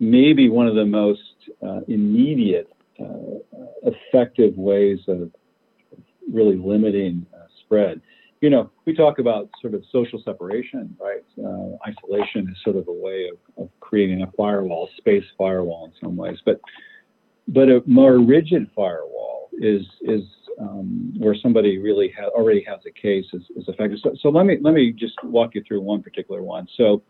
maybe 0.00 0.48
one 0.48 0.66
of 0.66 0.74
the 0.74 0.84
most 0.84 1.20
uh, 1.64 1.82
immediate, 1.86 2.72
uh, 2.98 3.38
effective 3.84 4.56
ways 4.56 4.98
of 5.06 5.30
really 6.28 6.56
limiting 6.56 7.24
uh, 7.32 7.46
spread 7.60 8.00
you 8.44 8.50
know, 8.50 8.70
we 8.84 8.94
talk 8.94 9.18
about 9.20 9.48
sort 9.62 9.72
of 9.72 9.82
social 9.90 10.20
separation, 10.22 10.94
right? 11.00 11.24
Uh, 11.42 11.78
isolation 11.88 12.46
is 12.50 12.58
sort 12.62 12.76
of 12.76 12.86
a 12.88 12.92
way 12.92 13.30
of, 13.32 13.64
of 13.64 13.70
creating 13.80 14.20
a 14.20 14.30
firewall, 14.36 14.90
space 14.98 15.24
firewall 15.38 15.86
in 15.86 15.92
some 15.98 16.14
ways, 16.14 16.36
but 16.44 16.60
but 17.48 17.70
a 17.70 17.82
more 17.86 18.18
rigid 18.18 18.70
firewall 18.76 19.48
is 19.54 19.86
is 20.02 20.24
um, 20.60 21.14
where 21.16 21.34
somebody 21.34 21.78
really 21.78 22.12
ha- 22.18 22.28
already 22.36 22.62
has 22.68 22.80
a 22.86 22.90
case 22.90 23.24
is, 23.32 23.44
is 23.56 23.66
effective. 23.66 23.98
So, 24.02 24.14
so 24.20 24.28
let 24.28 24.44
me 24.44 24.58
let 24.60 24.74
me 24.74 24.92
just 24.92 25.14
walk 25.24 25.54
you 25.54 25.62
through 25.66 25.80
one 25.80 26.02
particular 26.02 26.42
one. 26.42 26.68
So 26.76 27.02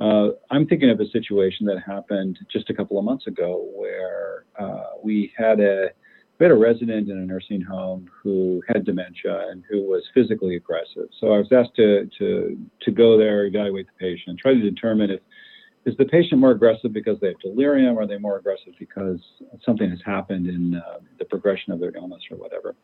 uh, 0.00 0.28
I'm 0.50 0.66
thinking 0.66 0.88
of 0.88 0.98
a 1.00 1.08
situation 1.10 1.66
that 1.66 1.82
happened 1.86 2.38
just 2.50 2.70
a 2.70 2.74
couple 2.74 2.98
of 2.98 3.04
months 3.04 3.26
ago 3.26 3.68
where 3.74 4.46
uh, 4.58 4.92
we 5.02 5.34
had 5.36 5.60
a 5.60 5.90
we 6.38 6.44
had 6.44 6.52
a 6.52 6.56
resident 6.56 7.08
in 7.08 7.18
a 7.18 7.26
nursing 7.26 7.60
home 7.60 8.08
who 8.22 8.62
had 8.68 8.84
dementia 8.84 9.48
and 9.50 9.62
who 9.70 9.82
was 9.82 10.02
physically 10.14 10.56
aggressive. 10.56 11.08
So 11.20 11.28
I 11.32 11.38
was 11.38 11.52
asked 11.52 11.76
to 11.76 12.08
to 12.18 12.58
to 12.82 12.90
go 12.90 13.16
there, 13.16 13.46
evaluate 13.46 13.86
the 13.86 13.98
patient, 13.98 14.38
try 14.38 14.54
to 14.54 14.60
determine 14.60 15.10
if 15.10 15.20
is 15.84 15.96
the 15.96 16.04
patient 16.04 16.40
more 16.40 16.52
aggressive 16.52 16.92
because 16.92 17.18
they 17.20 17.28
have 17.28 17.40
delirium, 17.40 17.98
or 17.98 18.02
are 18.02 18.06
they 18.06 18.18
more 18.18 18.38
aggressive 18.38 18.72
because 18.78 19.18
something 19.64 19.90
has 19.90 19.98
happened 20.04 20.46
in 20.46 20.76
uh, 20.76 20.98
the 21.18 21.24
progression 21.24 21.72
of 21.72 21.80
their 21.80 21.94
illness 21.96 22.22
or 22.30 22.36
whatever. 22.36 22.76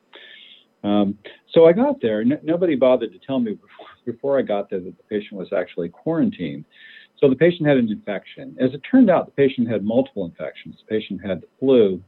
Um, 0.84 1.18
so 1.52 1.66
I 1.66 1.72
got 1.72 2.00
there. 2.00 2.20
N- 2.20 2.40
nobody 2.42 2.74
bothered 2.74 3.12
to 3.12 3.18
tell 3.18 3.38
me 3.38 3.52
before, 3.52 3.86
before 4.04 4.38
I 4.38 4.42
got 4.42 4.70
there 4.70 4.80
that 4.80 4.96
the 4.96 5.02
patient 5.04 5.38
was 5.38 5.52
actually 5.52 5.88
quarantined. 5.88 6.64
So 7.18 7.28
the 7.28 7.36
patient 7.36 7.68
had 7.68 7.78
an 7.78 7.88
infection. 7.88 8.56
As 8.60 8.72
it 8.74 8.80
turned 8.88 9.10
out, 9.10 9.26
the 9.26 9.32
patient 9.32 9.68
had 9.68 9.84
multiple 9.84 10.24
infections. 10.24 10.76
The 10.78 10.94
patient 10.94 11.20
had 11.24 11.40
the 11.40 11.48
flu, 11.58 12.02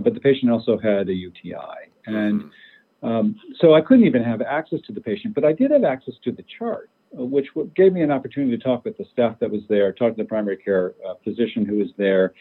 but 0.00 0.14
the 0.14 0.20
patient 0.20 0.50
also 0.50 0.78
had 0.78 1.08
a 1.08 1.14
UTI. 1.14 1.90
And 2.06 2.42
mm-hmm. 2.42 3.06
um, 3.06 3.36
so 3.60 3.74
I 3.74 3.80
couldn't 3.80 4.06
even 4.06 4.22
have 4.22 4.42
access 4.42 4.80
to 4.86 4.92
the 4.92 5.00
patient, 5.00 5.34
but 5.34 5.44
I 5.44 5.52
did 5.52 5.70
have 5.70 5.84
access 5.84 6.14
to 6.24 6.32
the 6.32 6.44
chart, 6.58 6.90
uh, 7.18 7.24
which 7.24 7.46
gave 7.74 7.92
me 7.92 8.02
an 8.02 8.10
opportunity 8.10 8.56
to 8.56 8.62
talk 8.62 8.84
with 8.84 8.96
the 8.96 9.04
staff 9.12 9.38
that 9.40 9.50
was 9.50 9.62
there, 9.68 9.92
talk 9.92 10.16
to 10.16 10.22
the 10.22 10.28
primary 10.28 10.56
care 10.56 10.94
uh, 11.08 11.14
physician 11.24 11.64
who 11.64 11.76
was 11.76 11.88
there. 11.96 12.34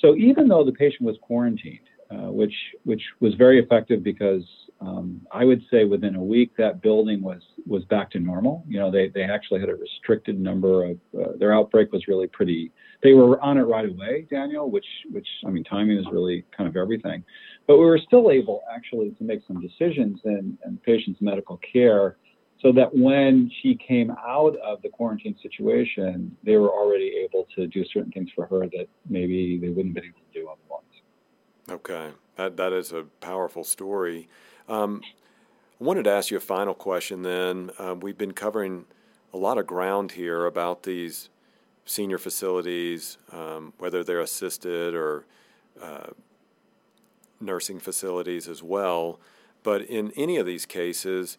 So 0.00 0.16
even 0.16 0.48
though 0.48 0.64
the 0.64 0.72
patient 0.72 1.02
was 1.02 1.16
quarantined, 1.22 1.88
uh, 2.10 2.30
which 2.32 2.54
which 2.84 3.02
was 3.20 3.34
very 3.34 3.58
effective 3.58 4.02
because 4.02 4.42
um, 4.80 5.20
I 5.32 5.44
would 5.44 5.62
say 5.70 5.84
within 5.84 6.14
a 6.14 6.22
week 6.22 6.56
that 6.56 6.80
building 6.80 7.20
was 7.20 7.42
was 7.66 7.84
back 7.84 8.10
to 8.12 8.18
normal. 8.18 8.64
You 8.66 8.78
know, 8.78 8.90
they 8.90 9.08
they 9.08 9.24
actually 9.24 9.60
had 9.60 9.68
a 9.68 9.74
restricted 9.74 10.40
number 10.40 10.84
of 10.84 10.98
uh, 11.18 11.32
their 11.38 11.52
outbreak 11.52 11.92
was 11.92 12.08
really 12.08 12.26
pretty. 12.26 12.72
They 13.02 13.12
were 13.12 13.40
on 13.40 13.58
it 13.58 13.62
right 13.62 13.88
away, 13.88 14.26
Daniel, 14.30 14.70
which 14.70 14.86
which 15.10 15.26
I 15.46 15.50
mean 15.50 15.64
timing 15.64 15.98
is 15.98 16.06
really 16.10 16.44
kind 16.56 16.68
of 16.68 16.76
everything. 16.76 17.24
But 17.66 17.76
we 17.76 17.84
were 17.84 18.00
still 18.06 18.30
able 18.30 18.62
actually 18.74 19.10
to 19.10 19.24
make 19.24 19.40
some 19.46 19.60
decisions 19.60 20.20
in, 20.24 20.56
in 20.64 20.78
patient's 20.78 21.20
medical 21.20 21.60
care 21.72 22.16
so 22.62 22.72
that 22.72 22.94
when 22.94 23.50
she 23.62 23.76
came 23.76 24.10
out 24.10 24.56
of 24.64 24.82
the 24.82 24.88
quarantine 24.88 25.36
situation, 25.42 26.36
they 26.44 26.56
were 26.56 26.70
already 26.70 27.12
able 27.24 27.46
to 27.54 27.66
do 27.68 27.84
certain 27.92 28.10
things 28.10 28.30
for 28.34 28.46
her 28.46 28.66
that 28.66 28.86
maybe 29.08 29.58
they 29.60 29.68
wouldn't 29.68 29.88
have 29.88 30.02
been 30.02 30.04
able 30.04 30.20
to 30.32 30.40
do 30.40 30.48
otherwise. 30.48 30.67
Okay, 31.70 32.12
that 32.36 32.56
that 32.56 32.72
is 32.72 32.92
a 32.92 33.04
powerful 33.20 33.62
story. 33.62 34.28
Um, 34.68 35.02
I 35.80 35.84
wanted 35.84 36.04
to 36.04 36.10
ask 36.10 36.30
you 36.30 36.38
a 36.38 36.40
final 36.40 36.74
question. 36.74 37.22
Then 37.22 37.70
uh, 37.78 37.94
we've 37.94 38.16
been 38.16 38.32
covering 38.32 38.86
a 39.34 39.36
lot 39.36 39.58
of 39.58 39.66
ground 39.66 40.12
here 40.12 40.46
about 40.46 40.84
these 40.84 41.28
senior 41.84 42.18
facilities, 42.18 43.18
um, 43.32 43.74
whether 43.78 44.02
they're 44.02 44.20
assisted 44.20 44.94
or 44.94 45.26
uh, 45.80 46.08
nursing 47.40 47.80
facilities 47.80 48.48
as 48.48 48.62
well. 48.62 49.20
But 49.62 49.82
in 49.82 50.12
any 50.12 50.38
of 50.38 50.46
these 50.46 50.64
cases, 50.64 51.36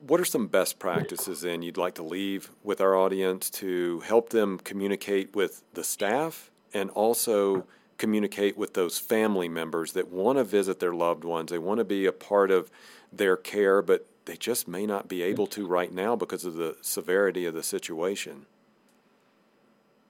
what 0.00 0.20
are 0.20 0.24
some 0.24 0.46
best 0.46 0.78
practices 0.78 1.40
then 1.40 1.62
you'd 1.62 1.76
like 1.76 1.94
to 1.94 2.02
leave 2.02 2.50
with 2.62 2.80
our 2.80 2.94
audience 2.94 3.50
to 3.50 4.00
help 4.00 4.28
them 4.30 4.58
communicate 4.58 5.34
with 5.34 5.62
the 5.74 5.82
staff 5.82 6.50
and 6.72 6.90
also 6.90 7.66
communicate 7.98 8.56
with 8.56 8.74
those 8.74 8.98
family 8.98 9.48
members 9.48 9.92
that 9.92 10.08
want 10.08 10.38
to 10.38 10.44
visit 10.44 10.80
their 10.80 10.94
loved 10.94 11.24
ones. 11.24 11.50
They 11.50 11.58
want 11.58 11.78
to 11.78 11.84
be 11.84 12.06
a 12.06 12.12
part 12.12 12.50
of 12.50 12.70
their 13.12 13.36
care, 13.36 13.82
but 13.82 14.06
they 14.24 14.36
just 14.36 14.68
may 14.68 14.86
not 14.86 15.08
be 15.08 15.22
able 15.22 15.46
to 15.48 15.66
right 15.66 15.92
now 15.92 16.14
because 16.16 16.44
of 16.44 16.54
the 16.54 16.76
severity 16.80 17.44
of 17.44 17.54
the 17.54 17.62
situation. 17.62 18.46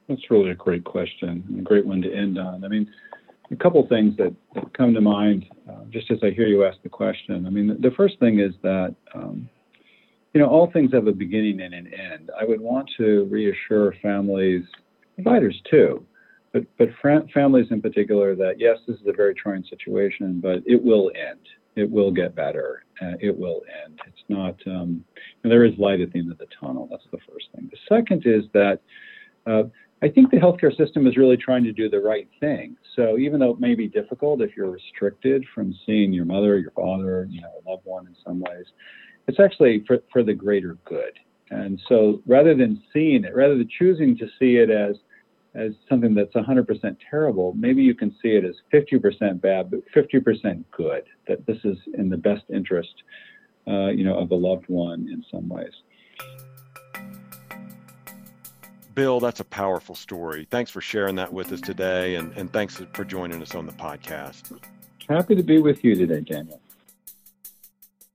That's 0.07 0.29
really 0.29 0.51
a 0.51 0.55
great 0.55 0.83
question 0.83 1.43
and 1.47 1.59
a 1.59 1.61
great 1.61 1.85
one 1.85 2.01
to 2.01 2.13
end 2.13 2.37
on. 2.37 2.63
I 2.63 2.67
mean, 2.67 2.91
a 3.51 3.55
couple 3.55 3.85
things 3.87 4.15
that, 4.17 4.35
come 4.73 4.93
to 4.93 5.01
mind 5.01 5.45
uh, 5.69 5.85
just 5.89 6.11
as 6.11 6.19
I 6.23 6.31
hear 6.31 6.47
you 6.47 6.65
ask 6.65 6.81
the 6.83 6.89
question. 6.89 7.45
I 7.45 7.49
mean, 7.49 7.67
the, 7.67 7.75
the 7.75 7.91
first 7.95 8.19
thing 8.19 8.39
is 8.39 8.53
that, 8.61 8.95
um, 9.15 9.49
you 10.33 10.41
know, 10.41 10.47
all 10.47 10.69
things 10.71 10.91
have 10.93 11.07
a 11.07 11.11
beginning 11.11 11.61
and 11.61 11.73
an 11.73 11.91
end. 11.93 12.29
I 12.39 12.45
would 12.45 12.59
want 12.61 12.89
to 12.97 13.25
reassure 13.31 13.95
families, 14.01 14.63
providers 15.15 15.59
too, 15.69 16.05
but, 16.51 16.63
but 16.77 16.89
families 17.33 17.67
in 17.71 17.81
particular 17.81 18.35
that 18.35 18.55
yes, 18.59 18.77
this 18.87 18.97
is 18.97 19.07
a 19.07 19.13
very 19.13 19.33
trying 19.35 19.63
situation, 19.63 20.39
but 20.41 20.63
it 20.65 20.83
will 20.83 21.11
end. 21.15 21.39
It 21.75 21.89
will 21.89 22.11
get 22.11 22.35
better. 22.35 22.83
Uh, 23.01 23.13
it 23.21 23.37
will 23.37 23.61
end. 23.85 23.99
It's 24.07 24.23
not, 24.27 24.55
um, 24.67 25.03
there 25.43 25.63
is 25.63 25.77
light 25.77 26.01
at 26.01 26.11
the 26.11 26.19
end 26.19 26.31
of 26.31 26.37
the 26.37 26.47
tunnel. 26.59 26.87
That's 26.89 27.05
the 27.11 27.19
first 27.31 27.47
thing. 27.55 27.69
The 27.71 27.95
second 27.95 28.23
is 28.25 28.45
that 28.53 28.81
uh, 29.45 29.63
I 30.01 30.09
think 30.09 30.31
the 30.31 30.37
healthcare 30.37 30.75
system 30.75 31.07
is 31.07 31.17
really 31.17 31.37
trying 31.37 31.63
to 31.65 31.71
do 31.71 31.89
the 31.89 31.99
right 31.99 32.27
thing. 32.39 32.75
So 32.95 33.17
even 33.17 33.39
though 33.39 33.51
it 33.51 33.59
may 33.59 33.75
be 33.75 33.87
difficult 33.87 34.41
if 34.41 34.55
you're 34.57 34.71
restricted 34.71 35.45
from 35.53 35.73
seeing 35.85 36.11
your 36.11 36.25
mother, 36.25 36.57
your 36.57 36.71
father, 36.71 37.27
you 37.29 37.41
know, 37.41 37.51
a 37.65 37.69
loved 37.69 37.85
one 37.85 38.07
in 38.07 38.15
some 38.25 38.39
ways, 38.39 38.65
it's 39.27 39.39
actually 39.39 39.83
for, 39.85 39.99
for 40.11 40.23
the 40.23 40.33
greater 40.33 40.77
good. 40.85 41.19
And 41.51 41.81
so 41.87 42.21
rather 42.25 42.55
than 42.55 42.81
seeing 42.93 43.23
it, 43.23 43.35
rather 43.35 43.57
than 43.57 43.69
choosing 43.77 44.17
to 44.17 44.27
see 44.39 44.57
it 44.57 44.69
as 44.69 44.95
as 45.55 45.73
something 45.87 46.13
that's 46.13 46.33
100% 46.33 46.97
terrible, 47.09 47.53
maybe 47.57 47.81
you 47.81 47.95
can 47.95 48.11
see 48.21 48.29
it 48.29 48.45
as 48.45 48.55
50% 48.73 49.41
bad, 49.41 49.71
but 49.71 49.81
50% 49.95 50.63
good. 50.71 51.03
That 51.27 51.45
this 51.45 51.57
is 51.63 51.77
in 51.97 52.09
the 52.09 52.17
best 52.17 52.43
interest, 52.53 52.93
uh, 53.67 53.87
you 53.87 54.03
know, 54.03 54.17
of 54.17 54.31
a 54.31 54.35
loved 54.35 54.65
one 54.67 55.07
in 55.11 55.23
some 55.31 55.49
ways. 55.49 55.73
Bill, 58.93 59.19
that's 59.19 59.39
a 59.39 59.45
powerful 59.45 59.95
story. 59.95 60.47
Thanks 60.49 60.71
for 60.71 60.81
sharing 60.81 61.15
that 61.15 61.31
with 61.31 61.51
us 61.51 61.61
today, 61.61 62.15
and, 62.15 62.33
and 62.33 62.51
thanks 62.51 62.81
for 62.93 63.05
joining 63.05 63.41
us 63.41 63.55
on 63.55 63.65
the 63.65 63.71
podcast. 63.71 64.59
Happy 65.07 65.35
to 65.35 65.43
be 65.43 65.59
with 65.59 65.83
you 65.83 65.95
today, 65.95 66.21
Daniel. 66.21 66.61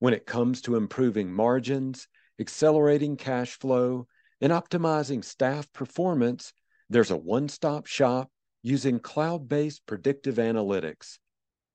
When 0.00 0.12
it 0.12 0.26
comes 0.26 0.60
to 0.62 0.74
improving 0.74 1.32
margins, 1.32 2.08
accelerating 2.40 3.16
cash 3.16 3.56
flow, 3.60 4.08
and 4.40 4.52
optimizing 4.52 5.24
staff 5.24 5.72
performance, 5.72 6.52
there's 6.92 7.10
a 7.10 7.16
one 7.16 7.48
stop 7.48 7.86
shop 7.86 8.30
using 8.62 9.00
cloud 9.00 9.48
based 9.48 9.86
predictive 9.86 10.36
analytics. 10.36 11.18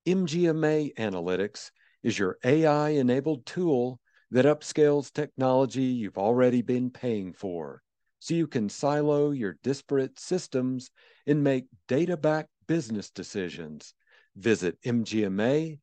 MGMA 0.08 0.93
Analytics 0.95 1.71
is 2.03 2.19
your 2.19 2.38
AI 2.43 2.89
enabled 2.89 3.45
tool 3.45 3.99
that 4.32 4.45
upscales 4.45 5.12
technology 5.12 5.82
you've 5.84 6.17
already 6.17 6.62
been 6.62 6.91
paying 6.91 7.34
for 7.34 7.82
so 8.19 8.34
you 8.34 8.47
can 8.47 8.69
silo 8.69 9.32
your 9.32 9.58
disparate 9.63 10.19
systems 10.19 10.91
and 11.25 11.43
make 11.43 11.65
data 11.88 12.15
backed 12.15 12.49
business 12.67 13.10
decisions. 13.10 13.93
Visit 14.36 14.80
mgma.com 14.84 15.80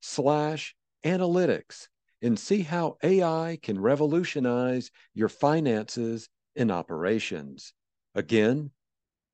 slash 0.00 0.74
analytics 1.04 1.88
and 2.22 2.38
see 2.38 2.62
how 2.62 2.96
AI 3.02 3.58
can 3.62 3.78
revolutionize 3.78 4.90
your 5.12 5.28
finances 5.28 6.28
and 6.56 6.70
operations. 6.70 7.72
Again, 8.14 8.70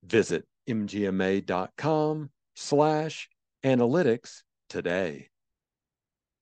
visit 0.04 0.44
mgma.com 0.68 2.30
slash 2.56 3.28
analytics 3.64 4.42
today. 4.68 5.28